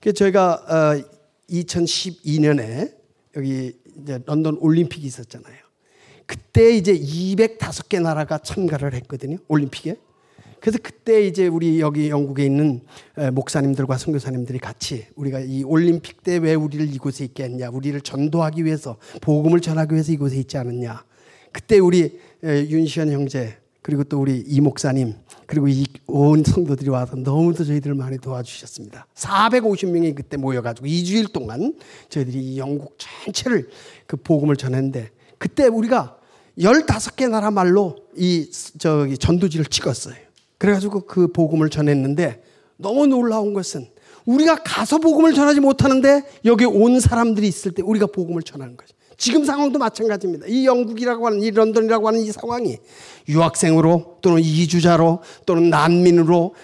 그 0.00 0.12
저희가 0.12 1.02
2012년에 1.50 2.92
어, 2.92 2.96
여기 3.36 3.72
이제 4.02 4.20
런던 4.26 4.58
올림픽이 4.60 5.06
있었잖아요. 5.06 5.54
그때 6.26 6.76
이제 6.76 6.92
205개 6.98 8.02
나라가 8.02 8.38
참가를 8.38 8.94
했거든요. 8.94 9.38
올림픽에. 9.48 9.96
그래서 10.58 10.78
그때 10.82 11.24
이제 11.24 11.46
우리 11.46 11.80
여기 11.80 12.08
영국에 12.08 12.44
있는 12.44 12.80
목사님들과 13.32 13.98
선교사님들이 13.98 14.58
같이 14.58 15.06
우리가 15.14 15.40
이 15.40 15.62
올림픽 15.62 16.22
때 16.22 16.38
왜 16.38 16.54
우리를 16.54 16.92
이곳에 16.92 17.24
있게 17.26 17.44
했냐, 17.44 17.68
우리를 17.70 18.00
전도하기 18.00 18.64
위해서 18.64 18.96
복음을 19.20 19.60
전하기 19.60 19.92
위해서 19.94 20.12
이곳에 20.12 20.36
있지 20.38 20.56
않았냐. 20.56 21.04
그때 21.52 21.78
우리 21.78 22.18
윤시현 22.42 23.12
형제 23.12 23.56
그리고 23.86 24.02
또 24.02 24.18
우리 24.20 24.42
이 24.44 24.60
목사님 24.60 25.14
그리고 25.46 25.68
이 25.68 25.84
온 26.08 26.42
성도들이 26.42 26.88
와서 26.90 27.14
너무도 27.14 27.64
저희들을 27.64 27.94
많이 27.94 28.18
도와주셨습니다. 28.18 29.06
450명이 29.14 30.16
그때 30.16 30.36
모여가지고 30.36 30.88
2주일 30.88 31.32
동안 31.32 31.74
저희들이 32.08 32.58
영국 32.58 32.96
전체를 32.98 33.68
그 34.06 34.16
복음을 34.16 34.56
전했는데 34.56 35.10
그때 35.38 35.66
우리가 35.66 36.16
15개 36.58 37.28
나라 37.28 37.52
말로 37.52 37.96
이 38.16 38.50
저기 38.78 39.18
전도지를 39.18 39.66
찍었어요. 39.66 40.16
그래가지고 40.58 41.02
그 41.02 41.28
복음을 41.28 41.70
전했는데 41.70 42.42
너무 42.76 43.06
놀라운 43.06 43.52
것은 43.52 43.88
우리가 44.24 44.56
가서 44.64 44.98
복음을 44.98 45.32
전하지 45.32 45.60
못하는데 45.60 46.22
여기 46.44 46.64
온 46.64 46.98
사람들이 46.98 47.46
있을 47.46 47.70
때 47.72 47.82
우리가 47.82 48.06
복음을 48.06 48.42
전하는 48.42 48.76
거죠. 48.76 48.95
지금 49.16 49.44
상황도 49.44 49.78
마찬가지입니다. 49.78 50.46
이 50.48 50.66
영국이라고 50.66 51.26
하는 51.26 51.40
이 51.40 51.50
런던이라고 51.50 52.08
하는 52.08 52.20
이 52.20 52.32
상황이 52.32 52.78
유학생으로 53.28 54.18
또는 54.20 54.42
이주자로 54.42 55.22
또는 55.46 55.70
난민으로 55.70 56.54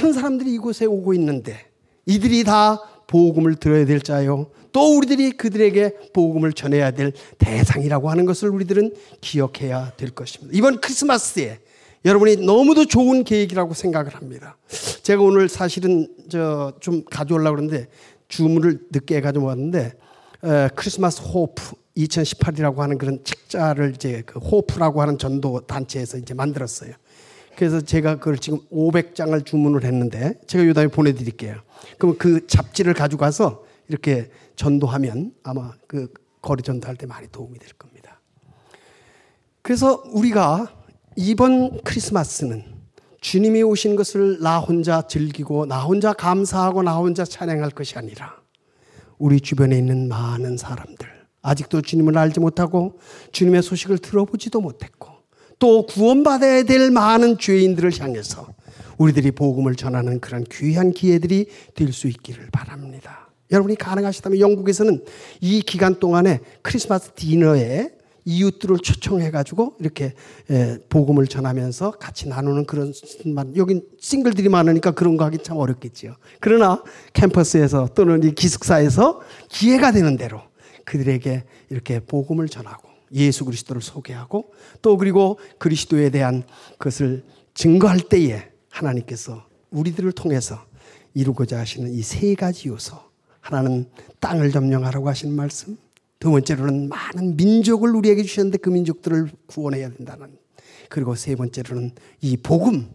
많은 0.00 0.12
사람들이 0.12 0.52
이곳에 0.52 0.86
오고 0.86 1.14
있는데 1.14 1.66
이들이 2.06 2.44
다 2.44 2.80
복음을 3.06 3.54
들어야 3.56 3.84
될 3.84 4.00
자요. 4.00 4.50
또 4.72 4.96
우리들이 4.96 5.32
그들에게 5.32 6.10
복음을 6.12 6.52
전해야 6.52 6.90
될 6.90 7.12
대상이라고 7.38 8.10
하는 8.10 8.24
것을 8.24 8.48
우리들은 8.48 8.92
기억해야 9.20 9.92
될 9.96 10.10
것입니다. 10.10 10.52
이번 10.56 10.80
크리스마스에 10.80 11.60
여러분이 12.04 12.36
너무도 12.36 12.86
좋은 12.86 13.24
계획이라고 13.24 13.72
생각을 13.72 14.14
합니다. 14.14 14.58
제가 15.02 15.22
오늘 15.22 15.48
사실은 15.48 16.08
저 16.28 16.72
좀 16.80 17.04
가져오려고 17.04 17.56
그러는데 17.56 17.88
주문을 18.28 18.80
늦게 18.90 19.20
가져왔는데 19.20 19.92
어, 20.42 20.68
크리스마스 20.74 21.22
호프 21.22 21.83
2018이라고 21.96 22.78
하는 22.78 22.98
그런 22.98 23.22
책자를 23.24 23.92
이제 23.94 24.22
그 24.26 24.38
호프라고 24.38 25.00
하는 25.00 25.18
전도 25.18 25.60
단체에서 25.66 26.18
이제 26.18 26.34
만들었어요. 26.34 26.92
그래서 27.56 27.80
제가 27.80 28.16
그걸 28.16 28.38
지금 28.38 28.58
500장을 28.70 29.44
주문을 29.44 29.84
했는데 29.84 30.40
제가 30.46 30.66
요다음에 30.66 30.88
보내드릴게요. 30.88 31.56
그럼 31.98 32.16
그 32.18 32.46
잡지를 32.46 32.94
가져가서 32.94 33.64
이렇게 33.88 34.30
전도하면 34.56 35.34
아마 35.42 35.72
그 35.86 36.12
거리 36.42 36.62
전도할 36.62 36.96
때 36.96 37.06
많이 37.06 37.28
도움이 37.28 37.58
될 37.58 37.70
겁니다. 37.74 38.20
그래서 39.62 40.02
우리가 40.06 40.74
이번 41.16 41.80
크리스마스는 41.82 42.74
주님이 43.20 43.62
오신 43.62 43.96
것을 43.96 44.40
나 44.40 44.58
혼자 44.58 45.06
즐기고 45.06 45.66
나 45.66 45.82
혼자 45.82 46.12
감사하고 46.12 46.82
나 46.82 46.96
혼자 46.96 47.24
찬양할 47.24 47.70
것이 47.70 47.96
아니라 47.96 48.36
우리 49.16 49.40
주변에 49.40 49.78
있는 49.78 50.08
많은 50.08 50.56
사람들 50.56 51.13
아직도 51.44 51.82
주님을 51.82 52.16
알지 52.16 52.40
못하고 52.40 52.98
주님의 53.30 53.62
소식을 53.62 53.98
들어보지도 53.98 54.60
못했고 54.60 55.10
또 55.58 55.86
구원받아야 55.86 56.64
될 56.64 56.90
많은 56.90 57.38
죄인들을 57.38 58.00
향해서 58.00 58.48
우리들이 58.98 59.30
복음을 59.32 59.74
전하는 59.76 60.20
그런 60.20 60.44
귀한 60.50 60.92
기회들이 60.92 61.46
될 61.74 61.92
수 61.92 62.08
있기를 62.08 62.48
바랍니다. 62.50 63.28
여러분이 63.52 63.76
가능하시다면 63.76 64.40
영국에서는 64.40 65.04
이 65.42 65.60
기간 65.60 66.00
동안에 66.00 66.40
크리스마스 66.62 67.12
디너에 67.12 67.90
이웃들을 68.24 68.78
초청해가지고 68.78 69.76
이렇게 69.80 70.14
복음을 70.88 71.26
전하면서 71.26 71.90
같이 71.92 72.26
나누는 72.26 72.64
그런 72.64 72.94
여긴 73.56 73.82
싱글들이 74.00 74.48
많으니까 74.48 74.92
그런 74.92 75.18
거 75.18 75.26
하기 75.26 75.38
참 75.42 75.58
어렵겠지요. 75.58 76.14
그러나 76.40 76.82
캠퍼스에서 77.12 77.90
또는 77.94 78.22
이 78.22 78.34
기숙사에서 78.34 79.20
기회가 79.50 79.92
되는 79.92 80.16
대로 80.16 80.40
그들에게 80.84 81.44
이렇게 81.70 82.00
복음을 82.00 82.48
전하고 82.48 82.88
예수 83.12 83.44
그리스도를 83.44 83.80
소개하고 83.82 84.52
또 84.82 84.96
그리고 84.96 85.38
그리스도에 85.58 86.10
대한 86.10 86.42
것을 86.78 87.22
증거할 87.54 88.00
때에 88.00 88.48
하나님께서 88.70 89.46
우리들을 89.70 90.12
통해서 90.12 90.64
이루고자 91.14 91.58
하시는 91.58 91.92
이 91.92 92.02
세 92.02 92.34
가지 92.34 92.68
요소. 92.68 92.96
하나는 93.40 93.86
땅을 94.20 94.50
점령하라고 94.50 95.08
하시는 95.08 95.34
말씀. 95.34 95.76
두 96.18 96.30
번째로는 96.30 96.88
많은 96.88 97.36
민족을 97.36 97.94
우리에게 97.94 98.22
주셨는데 98.22 98.58
그 98.58 98.70
민족들을 98.70 99.30
구원해야 99.46 99.90
된다는. 99.90 100.38
그리고 100.88 101.14
세 101.14 101.36
번째로는 101.36 101.92
이 102.22 102.36
복음. 102.38 102.88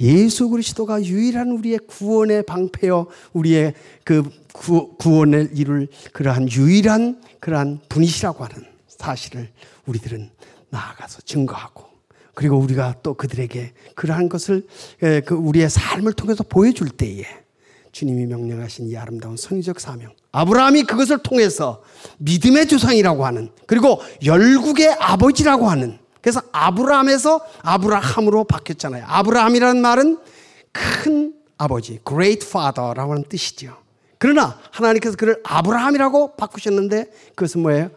예수 0.00 0.48
그리스도가 0.48 1.02
유일한 1.02 1.50
우리의 1.50 1.80
구원의 1.86 2.44
방패여 2.44 3.06
우리의 3.32 3.74
그 4.04 4.22
구, 4.52 4.96
구원을 4.96 5.50
이룰 5.54 5.88
그러한 6.12 6.50
유일한 6.50 7.20
그러한 7.40 7.80
분이시라고 7.88 8.44
하는 8.44 8.66
사실을 8.88 9.48
우리들은 9.86 10.30
나아가서 10.70 11.22
증거하고 11.22 11.86
그리고 12.34 12.56
우리가 12.58 12.96
또 13.02 13.14
그들에게 13.14 13.72
그러한 13.94 14.28
것을 14.28 14.66
그 15.24 15.34
우리의 15.34 15.68
삶을 15.68 16.12
통해서 16.12 16.44
보여줄 16.44 16.90
때에 16.90 17.24
주님이 17.90 18.26
명령하신 18.26 18.88
이 18.88 18.96
아름다운 18.96 19.36
선의적 19.36 19.80
사명. 19.80 20.12
아브라함이 20.30 20.84
그것을 20.84 21.18
통해서 21.18 21.82
믿음의 22.18 22.68
조상이라고 22.68 23.26
하는 23.26 23.50
그리고 23.66 24.00
열국의 24.24 24.96
아버지라고 25.00 25.68
하는 25.68 25.98
그래서 26.28 26.42
아브라함에서 26.52 27.40
아브라함으로 27.62 28.44
바뀌었잖아요. 28.44 29.06
아브라함이라는 29.08 29.80
말은 29.80 30.18
큰 30.72 31.32
아버지, 31.56 32.00
great 32.06 32.46
father라고 32.46 33.12
하는 33.12 33.24
뜻이죠. 33.24 33.74
그러나 34.18 34.58
하나님께서 34.70 35.16
그를 35.16 35.40
아브라함이라고 35.42 36.36
바꾸셨는데 36.36 37.10
그것은 37.34 37.62
뭐예요? 37.62 37.90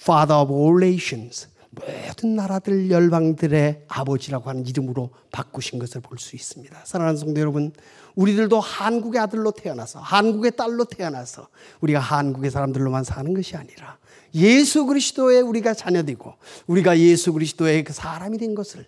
Father 0.00 0.40
of 0.40 0.54
all 0.54 0.82
nations. 0.82 1.48
모든 1.72 2.36
나라들 2.36 2.90
열방들의 2.90 3.84
아버지라고 3.88 4.48
하는 4.48 4.66
이름으로 4.66 5.10
바꾸신 5.30 5.78
것을 5.78 6.00
볼 6.00 6.18
수 6.18 6.36
있습니다. 6.36 6.80
사랑하는 6.84 7.18
성도 7.18 7.38
여러분, 7.38 7.72
우리들도 8.14 8.60
한국의 8.60 9.20
아들로 9.20 9.50
태어나서 9.50 9.98
한국의 9.98 10.52
딸로 10.56 10.86
태어나서 10.86 11.48
우리가 11.82 12.00
한국의 12.00 12.50
사람들로만 12.50 13.04
사는 13.04 13.34
것이 13.34 13.56
아니라 13.56 13.98
예수 14.34 14.86
그리스도의 14.86 15.42
우리가 15.42 15.74
자녀되고 15.74 16.34
우리가 16.66 16.98
예수 16.98 17.32
그리스도의 17.32 17.84
그 17.84 17.92
사람이 17.92 18.38
된 18.38 18.54
것을 18.54 18.86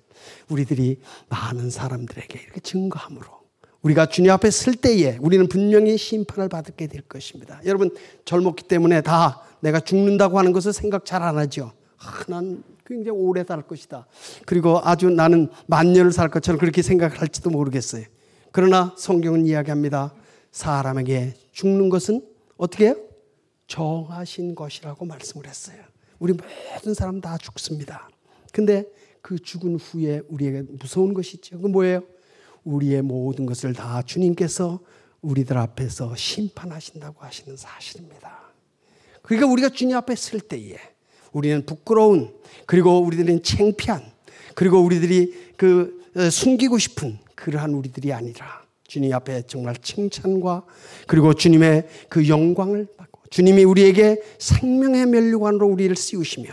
우리들이 0.48 1.00
많은 1.28 1.70
사람들에게 1.70 2.40
이렇게 2.42 2.60
증거함으로 2.60 3.26
우리가 3.82 4.06
주님 4.06 4.32
앞에 4.32 4.50
설 4.50 4.74
때에 4.74 5.18
우리는 5.20 5.48
분명히 5.48 5.96
심판을 5.96 6.48
받게 6.48 6.88
될 6.88 7.02
것입니다. 7.02 7.60
여러분 7.64 7.90
젊었기 8.24 8.64
때문에 8.64 9.00
다 9.02 9.42
내가 9.60 9.80
죽는다고 9.80 10.38
하는 10.38 10.52
것을 10.52 10.72
생각 10.72 11.04
잘 11.04 11.22
안 11.22 11.38
하죠. 11.38 11.72
아, 11.98 12.24
난 12.28 12.62
굉장히 12.84 13.18
오래 13.18 13.44
살 13.44 13.62
것이다. 13.62 14.06
그리고 14.44 14.80
아주 14.82 15.10
나는 15.10 15.48
만년을 15.66 16.12
살 16.12 16.28
것처럼 16.28 16.58
그렇게 16.58 16.82
생각할지도 16.82 17.50
모르겠어요. 17.50 18.04
그러나 18.52 18.94
성경은 18.96 19.46
이야기합니다. 19.46 20.12
사람에게 20.50 21.34
죽는 21.52 21.88
것은 21.88 22.22
어떻게 22.56 22.86
해요? 22.86 22.96
정하신 23.66 24.54
것이라고 24.54 25.04
말씀을 25.04 25.46
했어요. 25.46 25.78
우리 26.18 26.32
모든 26.32 26.94
사람 26.94 27.20
다 27.20 27.36
죽습니다. 27.38 28.08
근데 28.52 28.84
그 29.20 29.38
죽은 29.38 29.76
후에 29.76 30.22
우리에게 30.28 30.62
무서운 30.62 31.12
것이 31.12 31.36
있죠. 31.36 31.60
그 31.60 31.66
뭐예요? 31.66 32.02
우리의 32.64 33.02
모든 33.02 33.46
것을 33.46 33.72
다 33.74 34.02
주님께서 34.02 34.80
우리들 35.20 35.58
앞에서 35.58 36.14
심판하신다고 36.14 37.24
하시는 37.24 37.56
사실입니다. 37.56 38.40
그러니까 39.22 39.50
우리가 39.50 39.68
주님 39.70 39.96
앞에 39.96 40.14
설 40.14 40.40
때에 40.40 40.76
우리는 41.32 41.66
부끄러운 41.66 42.32
그리고 42.66 43.00
우리들은 43.00 43.42
창피한 43.42 44.02
그리고 44.54 44.80
우리들이 44.80 45.52
그 45.56 46.04
어, 46.16 46.30
숨기고 46.30 46.78
싶은 46.78 47.18
그러한 47.34 47.74
우리들이 47.74 48.12
아니라 48.12 48.64
주님 48.86 49.12
앞에 49.12 49.42
정말 49.46 49.76
칭찬과 49.76 50.64
그리고 51.06 51.34
주님의 51.34 51.88
그 52.08 52.28
영광을 52.28 52.86
받고 52.96 53.15
주님이 53.30 53.64
우리에게 53.64 54.20
생명의 54.38 55.06
멸류관으로 55.06 55.66
우리를 55.66 55.94
씌우시며 55.96 56.48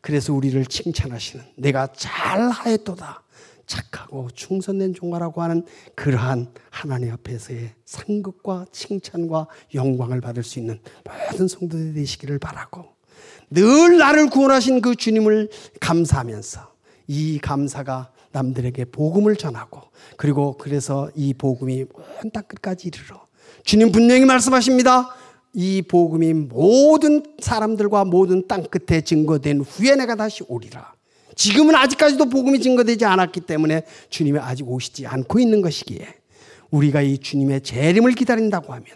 그래서 0.00 0.32
우리를 0.34 0.64
칭찬하시는 0.66 1.44
내가 1.56 1.88
잘하였도다 1.94 3.22
착하고 3.66 4.28
충성된 4.34 4.92
종아라고 4.92 5.42
하는 5.42 5.64
그러한 5.94 6.48
하나님 6.70 7.12
앞에서의 7.14 7.70
상급과 7.86 8.66
칭찬과 8.72 9.46
영광을 9.74 10.20
받을 10.20 10.42
수 10.42 10.58
있는 10.58 10.78
모든 11.30 11.48
성도들이 11.48 11.94
되시기를 11.94 12.38
바라고 12.38 12.84
늘 13.50 13.96
나를 13.98 14.28
구원하신 14.28 14.82
그 14.82 14.94
주님을 14.94 15.48
감사하면서 15.80 16.74
이 17.06 17.38
감사가 17.38 18.10
남들에게 18.32 18.86
복음을 18.86 19.36
전하고 19.36 19.80
그리고 20.16 20.58
그래서 20.58 21.10
이 21.14 21.32
복음이 21.32 21.86
온 22.22 22.30
땅 22.30 22.42
끝까지 22.44 22.88
이르러 22.88 23.26
주님 23.64 23.92
분명히 23.92 24.24
말씀하십니다. 24.26 25.14
이 25.54 25.82
복음이 25.82 26.34
모든 26.34 27.22
사람들과 27.38 28.04
모든 28.04 28.46
땅 28.48 28.64
끝에 28.64 29.00
증거된 29.00 29.60
후에 29.60 29.94
내가 29.94 30.16
다시 30.16 30.42
오리라. 30.48 30.92
지금은 31.36 31.74
아직까지도 31.74 32.28
복음이 32.28 32.60
증거되지 32.60 33.04
않았기 33.04 33.40
때문에 33.42 33.84
주님이 34.08 34.38
아직 34.40 34.68
오시지 34.68 35.06
않고 35.06 35.38
있는 35.38 35.62
것이기에 35.62 36.06
우리가 36.70 37.02
이 37.02 37.18
주님의 37.18 37.62
재림을 37.62 38.12
기다린다고 38.12 38.72
하면 38.72 38.86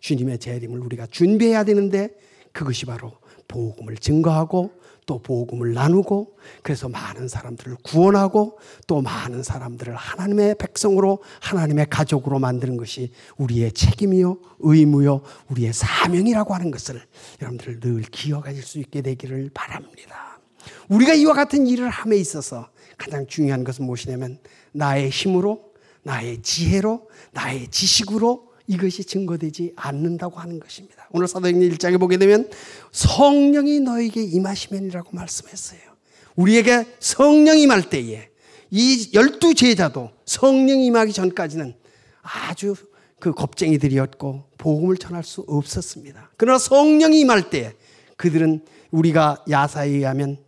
주님의 0.00 0.38
재림을 0.38 0.80
우리가 0.80 1.06
준비해야 1.10 1.64
되는데 1.64 2.10
그것이 2.52 2.84
바로 2.86 3.12
복음을 3.48 3.96
증거하고 3.96 4.70
또 5.06 5.20
복음을 5.20 5.74
나누고 5.74 6.36
그래서 6.62 6.88
많은 6.88 7.28
사람들을 7.28 7.76
구원하고 7.82 8.58
또 8.86 9.00
많은 9.00 9.42
사람들을 9.42 9.94
하나님의 9.94 10.56
백성으로 10.58 11.22
하나님의 11.40 11.86
가족으로 11.90 12.38
만드는 12.38 12.76
것이 12.76 13.12
우리의 13.36 13.72
책임이요 13.72 14.38
의무요 14.60 15.22
우리의 15.50 15.72
사명이라고 15.72 16.54
하는 16.54 16.70
것을 16.70 17.02
여러분들 17.40 17.80
늘 17.80 18.02
기억하실 18.02 18.62
수 18.62 18.78
있게 18.78 19.02
되기를 19.02 19.50
바랍니다. 19.52 20.40
우리가 20.88 21.14
이와 21.14 21.34
같은 21.34 21.66
일을 21.66 21.88
함에 21.88 22.16
있어서 22.16 22.68
가장 22.96 23.26
중요한 23.26 23.64
것은 23.64 23.84
무엇이냐면 23.84 24.38
나의 24.70 25.10
힘으로, 25.10 25.72
나의 26.04 26.42
지혜로, 26.42 27.08
나의 27.32 27.68
지식으로 27.68 28.51
이것이 28.66 29.04
증거되지 29.04 29.72
않는다고 29.76 30.38
하는 30.38 30.60
것입니다. 30.60 31.08
오늘 31.12 31.28
사도행전 31.28 31.68
1장에 31.70 31.98
보게 31.98 32.16
되면 32.16 32.48
성령이 32.92 33.80
너에게 33.80 34.22
임하시면이라고 34.22 35.10
말씀했어요. 35.12 35.80
우리에게 36.36 36.86
성령이 37.00 37.62
임할 37.62 37.90
때에 37.90 38.28
이 38.70 39.10
열두 39.12 39.54
제자도 39.54 40.10
성령이 40.24 40.86
임하기 40.86 41.12
전까지는 41.12 41.74
아주 42.22 42.74
그 43.20 43.32
겁쟁이들이었고 43.32 44.44
복음을 44.58 44.96
전할 44.96 45.22
수 45.22 45.44
없었습니다. 45.46 46.30
그러나 46.36 46.58
성령이 46.58 47.20
임할 47.20 47.50
때 47.50 47.74
그들은 48.16 48.64
우리가 48.90 49.44
야사에 49.48 49.88
의하면 49.88 50.38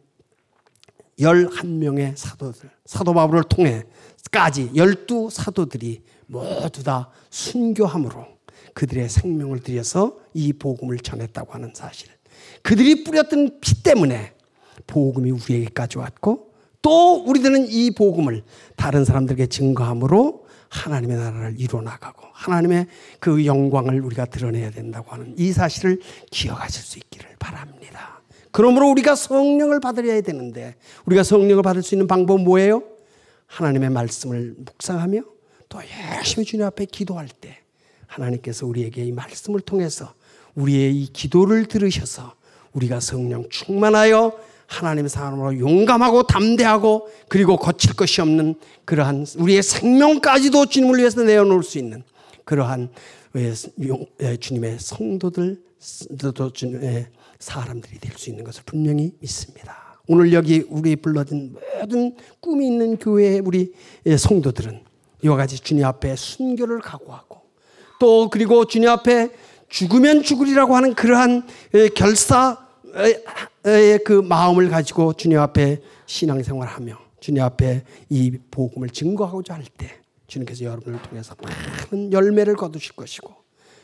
11명의 1.19 2.17
사도들, 2.17 2.71
사도 2.85 3.15
바울을 3.15 3.45
통해까지 3.45 4.71
12 4.75 5.29
사도들이 5.31 6.03
모두 6.27 6.83
다 6.83 7.11
순교함으로 7.31 8.27
그들의 8.75 9.09
생명을 9.09 9.61
들여서 9.61 10.19
이 10.35 10.53
복음을 10.53 10.99
전했다고 10.99 11.53
하는 11.53 11.73
사실. 11.75 12.09
그들이 12.63 13.05
뿌렸던 13.05 13.61
피 13.61 13.83
때문에 13.83 14.33
복음이 14.87 15.31
우리에게까지 15.31 15.99
왔고 15.99 16.53
또 16.83 17.25
우리들은 17.25 17.69
이 17.69 17.93
복음을 17.93 18.43
다른 18.77 19.05
사람들에게 19.05 19.47
증거함으로 19.47 20.45
하나님의 20.69 21.17
나라를 21.17 21.55
이루어 21.59 21.81
나가고 21.81 22.27
하나님의 22.33 22.87
그 23.21 23.47
영광을 23.47 24.01
우리가 24.01 24.27
드러내야 24.27 24.71
된다고 24.71 25.13
하는 25.13 25.35
이 25.39 25.53
사실을 25.53 26.01
기억하실 26.31 26.83
수 26.83 26.99
있기를 26.99 27.37
바랍니다. 27.39 28.21
그러므로 28.51 28.91
우리가 28.91 29.15
성령을 29.15 29.81
받으려야 29.81 30.21
되는데 30.21 30.75
우리가 31.07 31.23
성령을 31.23 31.63
받을 31.63 31.83
수 31.83 31.95
있는 31.95 32.07
방법은 32.07 32.45
뭐예요? 32.45 32.83
하나님의 33.47 33.91
말씀을 33.91 34.55
묵상하며 34.59 35.23
또 35.75 35.81
열심히 36.17 36.47
주님 36.47 36.65
앞에 36.65 36.85
기도할 36.85 37.27
때 37.29 37.59
하나님께서 38.07 38.65
우리에게 38.65 39.05
이 39.05 39.11
말씀을 39.11 39.59
통해서 39.59 40.15
우리의 40.55 40.95
이 40.95 41.13
기도를 41.13 41.67
들으셔서 41.67 42.35
우리가 42.75 43.01
성령 43.01 43.49
충만하여 43.49 44.39
하나님의 44.69 45.09
사람으로 45.09 45.59
용감하고 45.59 46.29
담대하고 46.29 47.09
그리고 47.29 47.57
거칠 47.57 47.95
것이 47.95 48.21
없는 48.21 48.55
그러한 48.85 49.27
우리의 49.37 49.65
생명까지도 49.65 50.67
주님을 50.67 51.01
위해서 51.01 51.25
내어놓을 51.25 51.65
수 51.65 51.79
있는 51.79 52.05
그러한 52.45 52.91
주님의 54.41 54.79
성도들, 54.79 55.61
사람들이 57.41 57.99
될 57.99 58.17
수 58.17 58.31
있는 58.31 58.45
것을 58.45 58.63
분명히 58.65 59.13
믿습니다. 59.19 59.99
오늘 60.07 60.33
여기 60.33 60.65
우리 60.69 60.95
불러진 60.95 61.57
모든 61.81 62.15
꿈이 62.39 62.69
있는 62.69 62.97
교회의 62.97 63.41
우리 63.41 63.73
성도들은 64.17 64.94
이와 65.25 65.37
같이 65.37 65.59
주님 65.59 65.85
앞에 65.85 66.17
순교를 66.17 66.81
각오하고 66.81 67.41
또 67.99 68.29
그리고 68.29 68.65
주님 68.67 68.89
앞에 68.91 69.31
죽으면 69.69 70.23
죽으리라고 70.23 70.77
하는 70.77 70.95
그러한 70.95 71.47
결사의 71.95 72.55
그 74.05 74.13
마음을 74.13 74.69
가지고 74.69 75.15
주님 75.15 75.39
앞에 75.39 75.81
신앙생활하며 76.07 76.99
주님 77.21 77.43
앞에 77.43 77.85
이 78.11 78.39
복음을 78.51 78.91
증거하고자 78.91 79.55
할 79.55 79.65
때 79.79 80.01
주님께서 80.27 80.65
여러분을 80.65 81.01
통해서 81.03 81.35
많은 81.91 82.13
열매를 82.13 82.57
거두실 82.57 82.95
것이고 82.97 83.33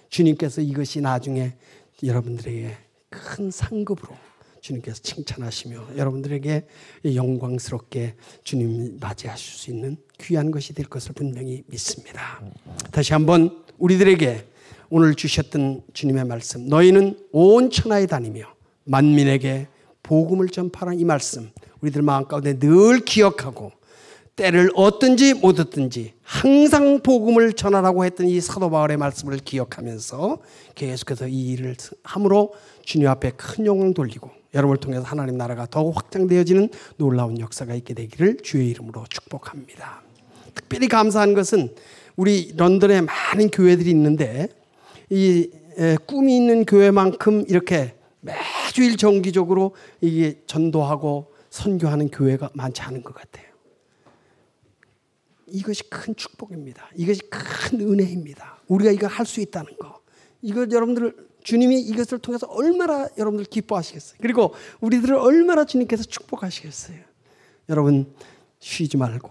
주님께서 0.08 0.60
이것이 0.60 1.00
나중에 1.00 1.54
여러분들에게 2.02 2.76
큰 3.08 3.50
상급으로 3.50 4.14
주님께서 4.60 5.02
칭찬하시며 5.02 5.96
여러분들에게 5.96 6.66
영광스럽게 7.14 8.14
주님 8.44 8.98
맞이하실 9.00 9.58
수 9.58 9.70
있는 9.70 9.96
귀한 10.20 10.50
것이 10.50 10.74
될 10.74 10.86
것을 10.86 11.12
분명히 11.14 11.62
믿습니다. 11.66 12.42
다시 12.90 13.12
한번 13.12 13.64
우리들에게 13.78 14.46
오늘 14.90 15.14
주셨던 15.14 15.82
주님의 15.92 16.24
말씀, 16.24 16.66
너희는 16.66 17.18
온 17.32 17.70
천하에 17.70 18.06
다니며 18.06 18.44
만민에게 18.84 19.68
복음을 20.02 20.48
전파하는 20.48 20.98
이 20.98 21.04
말씀, 21.04 21.50
우리들 21.80 22.02
마음 22.02 22.26
가운데 22.26 22.58
늘 22.58 23.04
기억하고 23.04 23.72
때를 24.40 24.70
얻든지 24.74 25.34
못 25.34 25.60
얻든지 25.60 26.14
항상 26.22 27.00
복음을 27.00 27.52
전하라고 27.52 28.06
했던 28.06 28.26
이 28.26 28.40
사도 28.40 28.70
바울의 28.70 28.96
말씀을 28.96 29.36
기억하면서 29.36 30.38
계속해서 30.74 31.28
이 31.28 31.48
일을 31.50 31.76
함으로 32.02 32.54
주님 32.82 33.06
앞에 33.08 33.32
큰 33.36 33.66
영광을 33.66 33.92
돌리고 33.92 34.30
여러분을 34.54 34.78
통해서 34.78 35.02
하나님 35.02 35.36
나라가 35.36 35.66
더욱 35.70 35.94
확장되어지는 35.94 36.70
놀라운 36.96 37.38
역사가 37.38 37.74
있게 37.74 37.92
되기를 37.92 38.38
주의 38.42 38.70
이름으로 38.70 39.04
축복합니다. 39.10 40.00
특별히 40.54 40.88
감사한 40.88 41.34
것은 41.34 41.74
우리 42.16 42.54
런던에 42.56 43.02
많은 43.02 43.50
교회들이 43.50 43.90
있는데 43.90 44.48
이 45.10 45.50
꿈이 46.06 46.36
있는 46.36 46.64
교회만큼 46.64 47.44
이렇게 47.46 47.94
매주일 48.22 48.96
정기적으로 48.96 49.74
이게 50.00 50.40
전도하고 50.46 51.34
선교하는 51.50 52.08
교회가 52.08 52.50
많지 52.54 52.80
않은 52.80 53.02
것 53.02 53.14
같아요. 53.14 53.49
이것이 55.52 55.88
큰 55.90 56.14
축복입니다. 56.14 56.88
이것이 56.96 57.20
큰 57.30 57.80
은혜입니다. 57.80 58.62
우리가 58.68 58.90
이거 58.90 59.06
할 59.06 59.26
수 59.26 59.40
있다는 59.40 59.76
거. 59.78 60.00
이거 60.42 60.66
여러분들 60.70 61.14
주님이 61.42 61.80
이것을 61.80 62.18
통해서 62.18 62.46
얼마나 62.48 63.08
여러분들 63.16 63.46
기뻐하시겠어요. 63.46 64.18
그리고 64.20 64.54
우리들을 64.80 65.14
얼마나 65.16 65.64
주님께서 65.64 66.04
축복하시겠어요. 66.04 66.98
여러분 67.68 68.12
쉬지 68.58 68.96
말고 68.96 69.30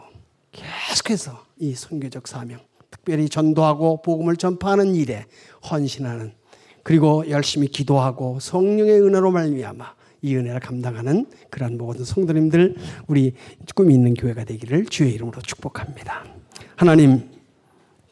계속해서 0.51 1.45
이 1.57 1.75
선교적 1.75 2.27
사명, 2.27 2.59
특별히 2.89 3.29
전도하고 3.29 4.01
복음을 4.01 4.35
전파하는 4.35 4.95
일에 4.95 5.25
헌신하는 5.69 6.33
그리고 6.83 7.29
열심히 7.29 7.67
기도하고 7.67 8.39
성령의 8.39 9.01
은혜로 9.01 9.31
말미암아 9.31 9.98
이 10.21 10.35
은혜를 10.35 10.59
감당하는 10.59 11.25
그러한 11.49 11.77
모든 11.77 12.03
성도님들 12.03 12.75
우리 13.07 13.33
꿈이 13.75 13.93
있는 13.93 14.13
교회가 14.13 14.43
되기를 14.43 14.85
주의 14.85 15.13
이름으로 15.13 15.41
축복합니다. 15.41 16.25
하나님 16.75 17.29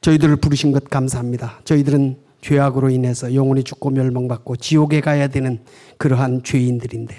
저희들을 0.01 0.37
부르신 0.37 0.71
것 0.71 0.85
감사합니다. 0.85 1.59
저희들은 1.65 2.17
죄악으로 2.41 2.89
인해서 2.89 3.33
영원히 3.33 3.63
죽고 3.63 3.89
멸망받고 3.89 4.57
지옥에 4.57 5.01
가야 5.01 5.27
되는 5.27 5.59
그러한 5.97 6.43
죄인들인데 6.43 7.15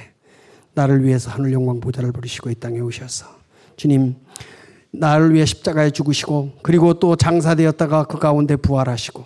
나를 0.75 1.05
위해서 1.05 1.31
하늘 1.31 1.53
영광 1.53 1.81
보좌를 1.81 2.13
부르시고 2.13 2.51
이 2.51 2.55
땅에 2.55 2.79
오셔서 2.79 3.27
주님 3.77 4.15
나를 4.91 5.35
위해 5.35 5.45
십자가에 5.45 5.91
죽으시고 5.91 6.53
그리고 6.63 6.95
또 6.95 7.17
장사되었다가 7.17 8.05
그 8.05 8.19
가운데 8.19 8.57
부활하시고 8.57 9.25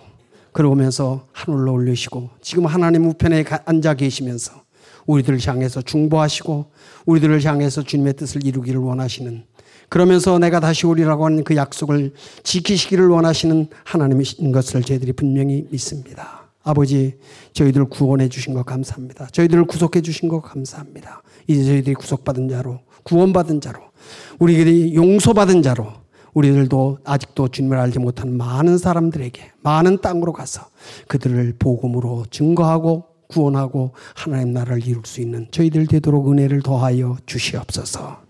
그러면서 0.51 1.27
하늘로 1.31 1.73
올리시고 1.73 2.29
지금 2.41 2.65
하나님 2.65 3.05
우편에 3.05 3.45
앉아 3.65 3.93
계시면서 3.93 4.62
우리들을 5.05 5.39
향해서 5.45 5.81
중보하시고 5.81 6.71
우리들을 7.05 7.43
향해서 7.43 7.83
주님의 7.83 8.13
뜻을 8.13 8.45
이루기를 8.45 8.79
원하시는 8.79 9.43
그러면서 9.89 10.39
내가 10.39 10.59
다시 10.59 10.87
오리라고 10.87 11.25
하는 11.25 11.43
그 11.43 11.55
약속을 11.55 12.13
지키시기를 12.43 13.09
원하시는 13.09 13.67
하나님이신 13.83 14.51
것을 14.51 14.81
저희들이 14.81 15.13
분명히 15.13 15.67
믿습니다. 15.69 16.49
아버지, 16.63 17.17
저희들을 17.53 17.89
구원해 17.89 18.29
주신 18.29 18.53
것 18.53 18.65
감사합니다. 18.65 19.27
저희들을 19.27 19.65
구속해 19.65 20.01
주신 20.01 20.29
것 20.29 20.41
감사합니다. 20.41 21.21
이제 21.45 21.63
저희들이 21.63 21.93
구속받은 21.93 22.49
자로, 22.49 22.79
구원받은 23.03 23.61
자로, 23.61 23.81
우리들이 24.39 24.95
용서받은 24.95 25.61
자로, 25.61 25.91
우리들도 26.33 26.99
아직도 27.03 27.49
주님을 27.49 27.77
알지 27.77 27.99
못한 27.99 28.35
많은 28.35 28.77
사람들에게, 28.77 29.51
많은 29.61 30.01
땅으로 30.01 30.33
가서 30.33 30.65
그들을 31.07 31.57
복음으로 31.59 32.25
증거하고 32.31 33.12
구원하고 33.33 33.91
하나님 34.15 34.53
나라를 34.53 34.85
이룰 34.85 35.01
수 35.05 35.21
있는 35.21 35.47
저희들 35.51 35.87
되도록 35.87 36.31
은혜를 36.31 36.61
더하여 36.61 37.17
주시옵소서. 37.25 38.21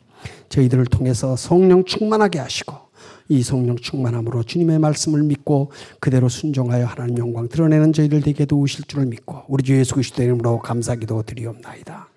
저희들을 0.49 0.86
통해서 0.86 1.36
성령 1.36 1.84
충만하게 1.84 2.39
하시고 2.39 2.76
이 3.30 3.41
성령 3.41 3.76
충만함으로 3.78 4.43
주님의 4.43 4.80
말씀을 4.80 5.24
믿고 5.24 5.72
그대로 5.99 6.30
순종하여 6.30 6.86
하나님 6.86 7.18
영광 7.18 7.47
드러내는 7.47 7.93
저희들 7.93 8.22
되게 8.22 8.45
도우실 8.45 8.86
줄을 8.86 9.06
믿고 9.06 9.43
우리 9.47 9.64
주 9.64 9.78
예수 9.78 9.93
그리스도 9.93 10.24
이름으로 10.24 10.60
감사기도 10.60 11.24
드리옵나이다. 11.24 12.12